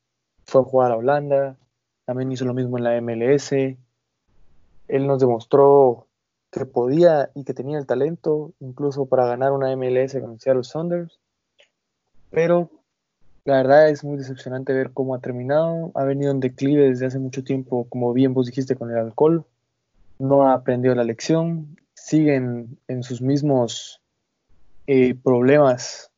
fue 0.46 0.62
a 0.62 0.64
jugar 0.64 0.92
a 0.92 0.96
Holanda, 0.96 1.56
también 2.04 2.32
hizo 2.32 2.44
lo 2.44 2.54
mismo 2.54 2.78
en 2.78 2.84
la 2.84 3.00
MLS, 3.00 3.52
él 3.52 5.06
nos 5.06 5.20
demostró 5.20 6.06
que 6.50 6.66
podía 6.66 7.30
y 7.34 7.44
que 7.44 7.54
tenía 7.54 7.78
el 7.78 7.86
talento 7.86 8.52
incluso 8.60 9.06
para 9.06 9.26
ganar 9.26 9.52
una 9.52 9.74
MLS 9.76 10.16
con 10.20 10.38
Seattle 10.38 10.64
Saunders. 10.64 11.18
Pero 12.30 12.70
la 13.44 13.56
verdad 13.56 13.88
es 13.88 14.04
muy 14.04 14.16
decepcionante 14.16 14.72
ver 14.72 14.92
cómo 14.92 15.14
ha 15.14 15.20
terminado. 15.20 15.90
Ha 15.94 16.04
venido 16.04 16.30
en 16.30 16.40
declive 16.40 16.88
desde 16.88 17.06
hace 17.06 17.18
mucho 17.18 17.42
tiempo, 17.42 17.86
como 17.88 18.12
bien 18.12 18.34
vos 18.34 18.46
dijiste, 18.46 18.76
con 18.76 18.90
el 18.90 18.98
alcohol. 18.98 19.44
No 20.18 20.46
ha 20.46 20.54
aprendido 20.54 20.94
la 20.94 21.04
lección. 21.04 21.76
Siguen 21.94 22.78
en 22.88 23.02
sus 23.02 23.20
mismos 23.20 24.00
eh, 24.86 25.14
problemas 25.14 26.10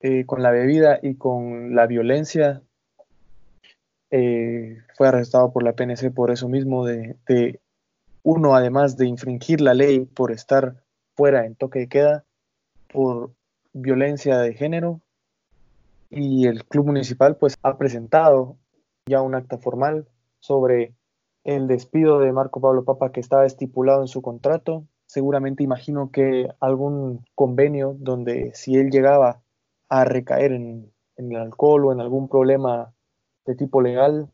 eh, 0.00 0.24
con 0.26 0.42
la 0.42 0.50
bebida 0.50 0.98
y 1.02 1.14
con 1.14 1.74
la 1.74 1.86
violencia 1.86 2.62
eh, 4.14 4.82
fue 4.94 5.08
arrestado 5.08 5.52
por 5.52 5.62
la 5.62 5.72
PNC 5.72 6.10
por 6.14 6.30
eso 6.30 6.46
mismo, 6.46 6.84
de, 6.84 7.60
uno, 8.22 8.54
además 8.54 8.98
de 8.98 9.06
infringir 9.06 9.62
la 9.62 9.72
ley 9.72 10.04
por 10.04 10.32
estar 10.32 10.76
fuera 11.16 11.46
en 11.46 11.54
toque 11.54 11.78
de 11.78 11.88
queda, 11.88 12.24
por 12.92 13.32
violencia 13.72 14.36
de 14.36 14.52
género, 14.52 15.00
y 16.10 16.46
el 16.46 16.64
club 16.66 16.86
municipal 16.88 17.36
pues 17.36 17.56
ha 17.62 17.78
presentado 17.78 18.58
ya 19.06 19.22
un 19.22 19.34
acta 19.34 19.56
formal 19.56 20.06
sobre 20.40 20.92
el 21.44 21.66
despido 21.66 22.18
de 22.18 22.32
Marco 22.32 22.60
Pablo 22.60 22.84
Papa 22.84 23.12
que 23.12 23.20
estaba 23.20 23.46
estipulado 23.46 24.02
en 24.02 24.08
su 24.08 24.20
contrato. 24.20 24.84
Seguramente 25.06 25.64
imagino 25.64 26.10
que 26.10 26.48
algún 26.60 27.24
convenio 27.34 27.96
donde 27.98 28.52
si 28.54 28.76
él 28.76 28.90
llegaba 28.90 29.40
a 29.88 30.04
recaer 30.04 30.52
en, 30.52 30.92
en 31.16 31.32
el 31.32 31.38
alcohol 31.38 31.86
o 31.86 31.92
en 31.92 32.00
algún 32.00 32.28
problema 32.28 32.92
de 33.46 33.54
tipo 33.54 33.80
legal 33.80 34.28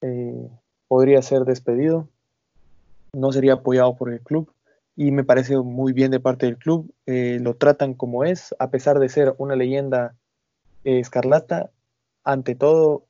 eh, 0.00 0.48
podría 0.88 1.22
ser 1.22 1.44
despedido, 1.44 2.08
no 3.12 3.32
sería 3.32 3.54
apoyado 3.54 3.96
por 3.96 4.12
el 4.12 4.20
club. 4.20 4.52
Y 4.96 5.10
me 5.10 5.24
parece 5.24 5.58
muy 5.58 5.92
bien 5.92 6.12
de 6.12 6.20
parte 6.20 6.46
del 6.46 6.56
club, 6.56 6.92
eh, 7.06 7.38
lo 7.40 7.54
tratan 7.54 7.94
como 7.94 8.22
es, 8.22 8.54
a 8.60 8.70
pesar 8.70 9.00
de 9.00 9.08
ser 9.08 9.34
una 9.38 9.56
leyenda 9.56 10.14
eh, 10.84 11.00
escarlata, 11.00 11.70
ante 12.22 12.54
todo, 12.54 13.04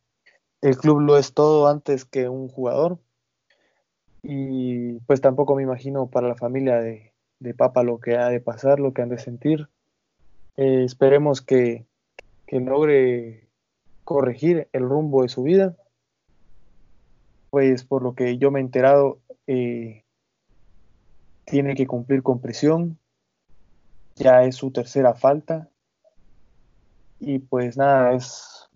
el 0.63 0.79
club 0.79 1.01
lo 1.01 1.19
es 1.19 1.35
todo 1.35 1.69
antes 1.69 2.07
que 2.07 2.29
un 2.29 2.49
jugador. 2.49 2.99
Y 4.23 4.95
pues 5.01 5.21
tampoco 5.21 5.55
me 5.55 5.63
imagino 5.63 6.07
para 6.07 6.29
la 6.29 6.37
familia 6.37 6.77
de, 6.77 7.13
de 7.39 7.53
Papa 7.53 7.83
lo 7.83 8.01
que 8.01 8.17
ha 8.17 8.31
de 8.31 8.41
pasar, 8.41 8.81
lo 8.81 8.95
que 8.95 9.03
han 9.03 9.11
de 9.11 9.19
sentir. 9.19 9.69
esperemos 10.57 11.43
que, 11.43 11.85
que 12.47 12.61
logre 12.61 13.44
corregir 14.05 14.69
el 14.73 14.83
rumbo 14.83 15.23
de 15.23 15.29
su 15.29 15.43
vida. 15.43 15.77
Pues 17.51 17.85
por 17.85 18.03
lo 18.03 18.15
que 18.15 18.39
yo 18.39 18.51
me 18.51 18.61
he 18.61 18.63
enterado, 18.63 19.21
eh, 19.47 20.05
tiene 21.45 21.75
que 21.75 21.87
cumplir 21.87 22.23
con 22.23 22.41
prisión. 22.41 22.99
Ya 24.17 24.45
es 24.45 24.57
su 24.57 24.71
tercera 24.71 25.15
falta. 25.15 25.69
Y 27.21 27.39
pues 27.39 27.77
nada, 27.77 28.15
es 28.15 28.69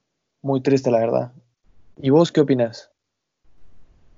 muy 0.42 0.60
triste 0.60 0.90
la 0.90 1.00
verdad. 1.00 1.32
¿Y 1.96 2.10
vos 2.10 2.32
qué 2.32 2.40
opinas? 2.40 2.90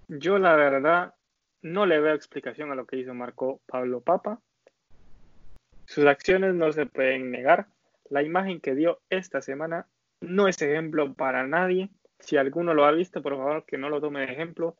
Yo 0.08 0.38
la 0.38 0.54
verdad 0.54 1.14
no 1.62 1.86
le 1.86 2.00
veo 2.00 2.14
explicación 2.14 2.70
a 2.70 2.74
lo 2.74 2.86
que 2.86 2.96
hizo 2.96 3.14
Marco 3.14 3.60
Pablo 3.66 4.00
Papa. 4.00 4.40
Sus 5.86 6.04
acciones 6.06 6.54
no 6.54 6.72
se 6.72 6.86
pueden 6.86 7.30
negar. 7.30 7.68
La 8.08 8.22
imagen 8.22 8.60
que 8.60 8.74
dio 8.74 9.00
esta 9.08 9.40
semana 9.40 9.86
no 10.20 10.48
es 10.48 10.60
ejemplo 10.62 11.14
para 11.14 11.46
nadie. 11.46 11.90
Si 12.18 12.36
alguno 12.36 12.74
lo 12.74 12.84
ha 12.84 12.92
visto, 12.92 13.22
por 13.22 13.36
favor 13.36 13.64
que 13.66 13.78
no 13.78 13.88
lo 13.88 14.00
tome 14.00 14.20
de 14.20 14.32
ejemplo, 14.32 14.76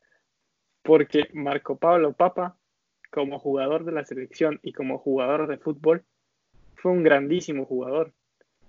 porque 0.83 1.29
Marco 1.33 1.79
Pablo 1.79 2.13
Papa, 2.13 2.57
como 3.11 3.39
jugador 3.39 3.85
de 3.85 3.93
la 3.93 4.05
selección 4.05 4.61
y 4.63 4.73
como 4.73 4.99
jugador 4.99 5.47
de 5.47 5.59
fútbol, 5.59 6.05
fue 6.77 6.93
un 6.93 7.03
grandísimo 7.03 7.65
jugador. 7.65 8.13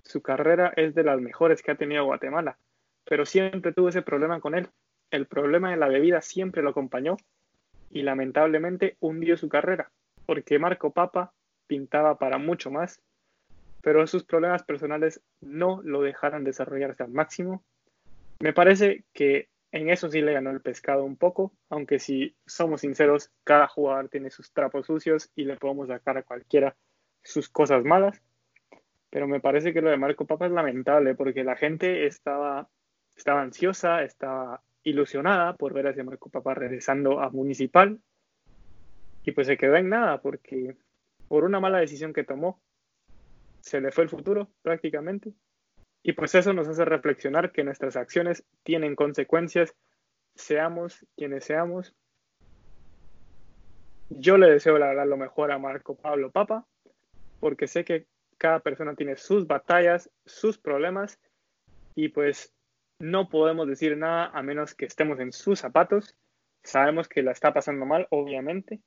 Su 0.02 0.22
carrera 0.22 0.72
es 0.76 0.94
de 0.94 1.04
las 1.04 1.20
mejores 1.20 1.62
que 1.62 1.70
ha 1.70 1.76
tenido 1.76 2.04
Guatemala, 2.04 2.58
pero 3.04 3.24
siempre 3.24 3.72
tuvo 3.72 3.88
ese 3.88 4.02
problema 4.02 4.40
con 4.40 4.54
él. 4.54 4.68
El 5.10 5.26
problema 5.26 5.70
de 5.70 5.76
la 5.76 5.88
bebida 5.88 6.22
siempre 6.22 6.62
lo 6.62 6.70
acompañó 6.70 7.16
y 7.90 8.02
lamentablemente 8.02 8.96
hundió 9.00 9.36
su 9.36 9.48
carrera, 9.48 9.90
porque 10.26 10.58
Marco 10.58 10.92
Papa 10.92 11.32
pintaba 11.66 12.18
para 12.18 12.38
mucho 12.38 12.70
más, 12.70 13.02
pero 13.82 14.06
sus 14.06 14.24
problemas 14.24 14.62
personales 14.62 15.20
no 15.40 15.82
lo 15.82 16.00
dejaron 16.02 16.44
desarrollarse 16.44 17.02
al 17.02 17.10
máximo. 17.10 17.62
Me 18.40 18.52
parece 18.52 19.04
que 19.12 19.48
en 19.72 19.90
eso 19.90 20.08
sí 20.08 20.20
le 20.20 20.32
ganó 20.32 20.50
el 20.50 20.60
pescado 20.60 21.04
un 21.04 21.16
poco, 21.16 21.52
aunque 21.68 21.98
si 21.98 22.36
somos 22.46 22.82
sinceros, 22.82 23.30
cada 23.44 23.66
jugador 23.66 24.08
tiene 24.08 24.30
sus 24.30 24.52
trapos 24.52 24.86
sucios 24.86 25.30
y 25.34 25.44
le 25.44 25.56
podemos 25.56 25.88
sacar 25.88 26.16
a 26.16 26.22
cualquiera 26.22 26.76
sus 27.22 27.48
cosas 27.48 27.84
malas. 27.84 28.22
Pero 29.10 29.26
me 29.26 29.40
parece 29.40 29.72
que 29.72 29.82
lo 29.82 29.90
de 29.90 29.96
Marco 29.96 30.26
Papa 30.26 30.46
es 30.46 30.52
lamentable 30.52 31.14
porque 31.14 31.44
la 31.44 31.56
gente 31.56 32.06
estaba, 32.06 32.68
estaba 33.16 33.42
ansiosa, 33.42 34.02
estaba 34.04 34.62
ilusionada 34.84 35.56
por 35.56 35.72
ver 35.72 35.86
a 35.86 35.90
ese 35.90 36.04
Marco 36.04 36.30
Papa 36.30 36.54
regresando 36.54 37.20
a 37.20 37.30
Municipal 37.30 38.00
y 39.24 39.32
pues 39.32 39.46
se 39.46 39.56
quedó 39.56 39.76
en 39.76 39.88
nada 39.88 40.20
porque 40.20 40.76
por 41.28 41.44
una 41.44 41.60
mala 41.60 41.78
decisión 41.78 42.12
que 42.12 42.24
tomó 42.24 42.60
se 43.62 43.80
le 43.80 43.90
fue 43.90 44.04
el 44.04 44.10
futuro 44.10 44.50
prácticamente 44.60 45.32
y 46.02 46.12
pues 46.12 46.34
eso 46.34 46.52
nos 46.52 46.68
hace 46.68 46.84
reflexionar 46.84 47.52
que 47.52 47.64
nuestras 47.64 47.96
acciones 47.96 48.44
tienen 48.62 48.94
consecuencias 48.94 49.74
seamos 50.34 51.06
quienes 51.16 51.44
seamos 51.44 51.94
yo 54.10 54.36
le 54.36 54.50
deseo 54.50 54.76
la 54.78 54.88
verdad 54.88 55.06
lo 55.06 55.16
mejor 55.16 55.50
a 55.52 55.58
Marco 55.58 55.96
Pablo 55.96 56.30
Papa 56.30 56.66
porque 57.40 57.66
sé 57.66 57.84
que 57.84 58.06
cada 58.38 58.60
persona 58.60 58.96
tiene 58.96 59.16
sus 59.16 59.46
batallas, 59.46 60.10
sus 60.26 60.58
problemas 60.58 61.20
y 61.94 62.08
pues 62.08 62.52
no 62.98 63.28
podemos 63.28 63.66
decir 63.68 63.96
nada 63.96 64.30
a 64.34 64.42
menos 64.42 64.74
que 64.74 64.84
estemos 64.84 65.18
en 65.18 65.32
sus 65.32 65.58
zapatos. 65.58 66.16
Sabemos 66.62 67.08
que 67.08 67.22
la 67.22 67.32
está 67.32 67.52
pasando 67.52 67.84
mal, 67.84 68.06
obviamente, 68.10 68.80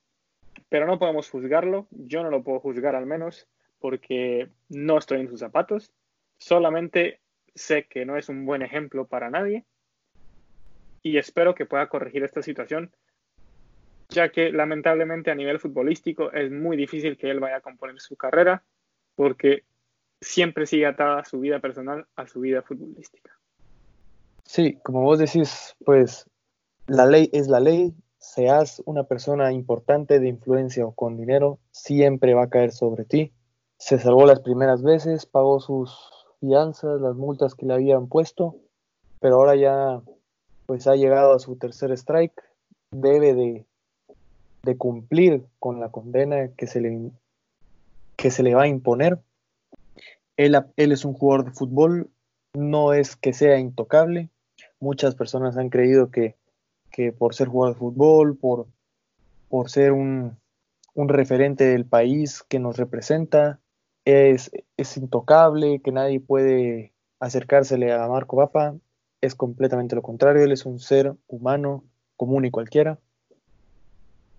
pero 0.70 0.86
no 0.86 1.00
podemos 1.00 1.30
juzgarlo. 1.30 1.88
Yo 1.92 2.24
no 2.24 2.30
lo 2.30 2.44
puedo 2.44 2.60
juzgar 2.62 2.96
al 2.96 3.06
menos 3.06 3.48
porque 3.80 4.50
no 4.70 4.98
estoy 4.98 5.22
en 5.22 5.30
sus 5.30 5.40
zapatos. 5.40 5.92
Solamente 6.38 7.22
sé 7.54 7.88
que 7.88 8.06
no 8.06 8.18
es 8.18 8.30
un 8.30 8.46
buen 8.46 8.62
ejemplo 8.62 9.08
para 9.08 9.30
nadie 9.30 9.66
y 11.02 11.18
espero 11.18 11.56
que 11.56 11.66
pueda 11.66 11.88
corregir 11.88 12.24
esta 12.24 12.42
situación, 12.42 12.92
ya 14.10 14.30
que 14.30 14.52
lamentablemente 14.52 15.32
a 15.32 15.36
nivel 15.36 15.60
futbolístico 15.60 16.32
es 16.32 16.52
muy 16.52 16.78
difícil 16.78 17.18
que 17.18 17.30
él 17.30 17.40
vaya 17.40 17.58
a 17.58 17.62
componer 17.62 18.00
su 18.00 18.16
carrera 18.16 18.64
porque 19.16 19.64
siempre 20.20 20.66
sigue 20.66 20.86
atada 20.86 21.24
su 21.24 21.40
vida 21.40 21.60
personal 21.60 22.08
a 22.16 22.28
su 22.28 22.40
vida 22.40 22.62
futbolística. 22.62 23.32
Sí, 24.44 24.80
como 24.84 25.02
vos 25.02 25.20
decís, 25.20 25.76
pues 25.86 26.30
la 26.88 27.06
ley 27.06 27.30
es 27.34 27.48
la 27.48 27.60
ley, 27.60 27.94
seas 28.18 28.82
una 28.86 29.04
persona 29.04 29.52
importante 29.52 30.20
de 30.20 30.28
influencia 30.28 30.86
o 30.86 30.94
con 30.94 31.18
dinero, 31.18 31.60
siempre 31.72 32.34
va 32.34 32.44
a 32.44 32.50
caer 32.50 32.72
sobre 32.72 33.06
ti. 33.06 33.32
Se 33.78 34.00
salvó 34.00 34.26
las 34.26 34.40
primeras 34.40 34.82
veces, 34.84 35.26
pagó 35.26 35.60
sus 35.60 35.98
fianzas, 36.40 37.02
las 37.02 37.16
multas 37.16 37.56
que 37.56 37.66
le 37.66 37.74
habían 37.74 38.08
puesto, 38.08 38.56
pero 39.20 39.36
ahora 39.36 39.56
ya 39.56 40.02
pues 40.66 40.88
ha 40.88 40.96
llegado 40.96 41.34
a 41.34 41.40
su 41.40 41.58
tercer 41.58 41.92
strike, 41.92 42.42
debe 42.92 43.34
de, 43.34 44.78
cumplir 44.78 45.46
con 45.60 45.80
la 45.80 45.92
condena 45.92 46.50
que 46.58 46.66
se 46.66 46.82
le, 46.82 47.12
que 48.16 48.32
se 48.32 48.42
le 48.42 48.56
va 48.56 48.64
a 48.64 48.68
imponer. 48.68 49.20
Él, 50.38 50.58
él 50.76 50.92
es 50.92 51.06
un 51.06 51.14
jugador 51.14 51.46
de 51.46 51.52
fútbol, 51.52 52.10
no 52.54 52.94
es 52.94 53.16
que 53.16 53.32
sea 53.34 53.60
intocable, 53.60 54.32
Muchas 54.80 55.16
personas 55.16 55.58
han 55.58 55.70
creído 55.70 56.12
que, 56.12 56.36
por 57.18 57.34
ser 57.34 57.48
jugador 57.48 57.76
de 57.76 57.80
fútbol, 57.80 58.38
por, 58.38 58.68
por 59.50 59.70
ser 59.70 59.92
un, 59.92 60.38
referente 60.96 61.66
del 61.66 61.86
país 61.86 62.44
que 62.44 62.60
nos 62.60 62.78
representa, 62.78 63.60
es, 64.06 64.52
es 64.78 64.98
intocable, 64.98 65.82
que 65.82 65.92
nadie 65.92 66.20
puede 66.20 66.94
acercársele 67.20 67.92
a 67.94 68.08
Marco 68.08 68.38
Papa. 68.38 68.76
Es 69.22 69.36
completamente 69.36 69.96
lo 69.96 70.02
contrario, 70.02 70.44
él 70.44 70.52
es 70.52 70.66
un 70.66 70.80
ser 70.80 71.16
humano 71.28 71.84
común 72.16 72.46
y 72.46 72.52
cualquiera. 72.52 73.00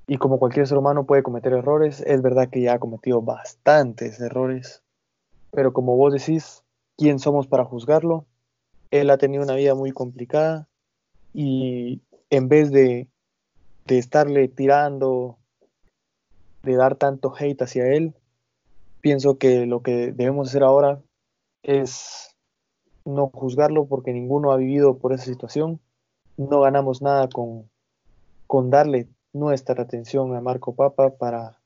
Y 0.06 0.18
como 0.18 0.38
cualquier 0.38 0.66
ser 0.66 0.78
humano 0.78 1.04
puede 1.04 1.22
cometer 1.22 1.52
errores, 1.52 2.00
es 2.06 2.22
verdad 2.22 2.48
que 2.48 2.62
ya 2.62 2.74
ha 2.74 2.78
cometido 2.78 3.22
bastantes 3.22 4.20
errores. 4.20 4.82
Pero 5.50 5.72
como 5.72 5.96
vos 5.96 6.12
decís, 6.12 6.62
¿quién 6.96 7.18
somos 7.18 7.48
para 7.48 7.64
juzgarlo? 7.64 8.26
él 8.90 9.10
ha 9.10 9.18
tenido 9.18 9.42
una 9.42 9.54
vida 9.54 9.74
muy 9.74 9.92
complicada 9.92 10.68
y 11.32 12.00
en 12.30 12.48
vez 12.48 12.70
de, 12.70 13.08
de 13.84 13.98
estarle 13.98 14.48
tirando, 14.48 15.38
de 16.62 16.76
dar 16.76 16.96
tanto 16.96 17.34
hate 17.38 17.62
hacia 17.62 17.86
él, 17.88 18.14
pienso 19.06 19.38
que 19.38 19.66
lo 19.66 19.82
que 19.82 20.10
debemos 20.10 20.48
hacer 20.48 20.64
ahora 20.64 21.00
es 21.62 22.36
no 23.04 23.28
juzgarlo 23.28 23.86
porque 23.86 24.12
ninguno 24.12 24.50
ha 24.50 24.56
vivido 24.56 24.98
por 24.98 25.12
esa 25.12 25.26
situación. 25.26 25.78
No 26.36 26.62
ganamos 26.62 27.02
nada 27.02 27.28
con, 27.28 27.70
con 28.48 28.68
darle 28.68 29.06
nuestra 29.32 29.80
atención 29.80 30.34
a 30.34 30.40
Marco 30.40 30.74
Papa 30.74 31.10
para, 31.10 31.60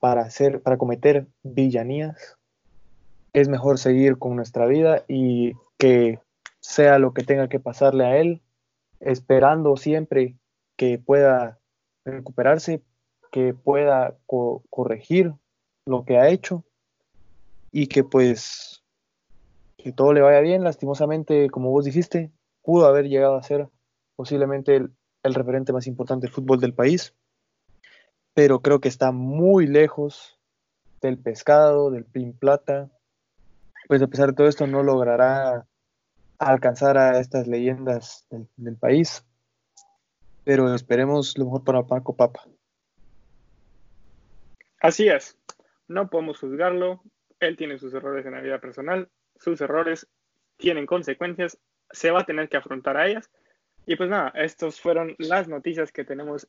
para, 0.00 0.22
hacer, 0.22 0.60
para 0.60 0.78
cometer 0.78 1.28
villanías. 1.44 2.36
Es 3.32 3.48
mejor 3.48 3.78
seguir 3.78 4.18
con 4.18 4.34
nuestra 4.34 4.66
vida 4.66 5.04
y 5.06 5.52
que 5.76 6.18
sea 6.58 6.98
lo 6.98 7.14
que 7.14 7.22
tenga 7.22 7.48
que 7.48 7.60
pasarle 7.60 8.04
a 8.04 8.16
él, 8.16 8.42
esperando 8.98 9.76
siempre 9.76 10.34
que 10.74 10.98
pueda 10.98 11.60
recuperarse, 12.04 12.82
que 13.30 13.54
pueda 13.54 14.16
corregir 14.70 15.34
lo 15.88 16.04
que 16.04 16.18
ha 16.18 16.28
hecho 16.28 16.64
y 17.72 17.86
que 17.86 18.04
pues 18.04 18.84
que 19.78 19.92
todo 19.92 20.12
le 20.12 20.20
vaya 20.20 20.40
bien. 20.40 20.64
Lastimosamente, 20.64 21.48
como 21.50 21.70
vos 21.70 21.84
dijiste, 21.84 22.30
pudo 22.62 22.86
haber 22.86 23.08
llegado 23.08 23.36
a 23.36 23.42
ser 23.42 23.68
posiblemente 24.16 24.76
el, 24.76 25.34
referente 25.34 25.72
más 25.72 25.86
importante 25.86 26.26
del 26.26 26.34
fútbol 26.34 26.60
del 26.60 26.74
país, 26.74 27.14
pero 28.34 28.60
creo 28.60 28.80
que 28.80 28.88
está 28.88 29.12
muy 29.12 29.66
lejos 29.66 30.38
del 31.00 31.18
pescado, 31.18 31.90
del 31.90 32.04
pin 32.04 32.32
plata. 32.32 32.90
Pues 33.86 34.02
a 34.02 34.06
pesar 34.06 34.28
de 34.28 34.34
todo 34.34 34.48
esto 34.48 34.66
no 34.66 34.82
logrará 34.82 35.66
alcanzar 36.38 36.98
a 36.98 37.18
estas 37.20 37.46
leyendas 37.46 38.26
del, 38.56 38.76
país. 38.76 39.24
Pero 40.44 40.74
esperemos 40.74 41.36
lo 41.36 41.46
mejor 41.46 41.64
para 41.64 41.86
Paco 41.86 42.16
Papa. 42.16 42.42
Así 44.80 45.08
es, 45.08 45.36
no 45.88 46.08
podemos 46.08 46.38
juzgarlo. 46.38 47.02
Él 47.40 47.56
tiene 47.56 47.78
sus 47.78 47.92
errores 47.94 48.26
en 48.26 48.32
la 48.32 48.40
vida 48.40 48.60
personal, 48.60 49.08
sus 49.36 49.60
errores 49.60 50.08
tienen 50.56 50.86
consecuencias, 50.86 51.58
se 51.90 52.10
va 52.10 52.20
a 52.20 52.26
tener 52.26 52.48
que 52.48 52.56
afrontar 52.56 52.96
a 52.96 53.06
ellas. 53.06 53.30
Y 53.86 53.96
pues 53.96 54.10
nada, 54.10 54.32
estas 54.34 54.80
fueron 54.80 55.14
las 55.18 55.48
noticias 55.48 55.92
que 55.92 56.04
tenemos 56.04 56.48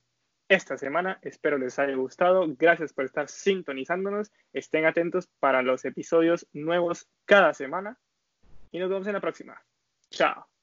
esta 0.50 0.78
semana. 0.78 1.20
Espero 1.22 1.58
les 1.58 1.80
haya 1.80 1.96
gustado. 1.96 2.46
Gracias 2.58 2.92
por 2.92 3.06
estar 3.06 3.30
sintonizándonos. 3.30 4.32
Estén 4.52 4.86
atentos 4.86 5.30
para 5.40 5.62
los 5.62 5.86
episodios 5.86 6.48
nuevos 6.52 7.08
cada 7.26 7.54
semana. 7.54 7.98
Y 8.72 8.80
nos 8.80 8.90
vemos 8.90 9.08
en 9.08 9.14
la 9.14 9.22
próxima. 9.22 9.62
Ciao 10.12 10.59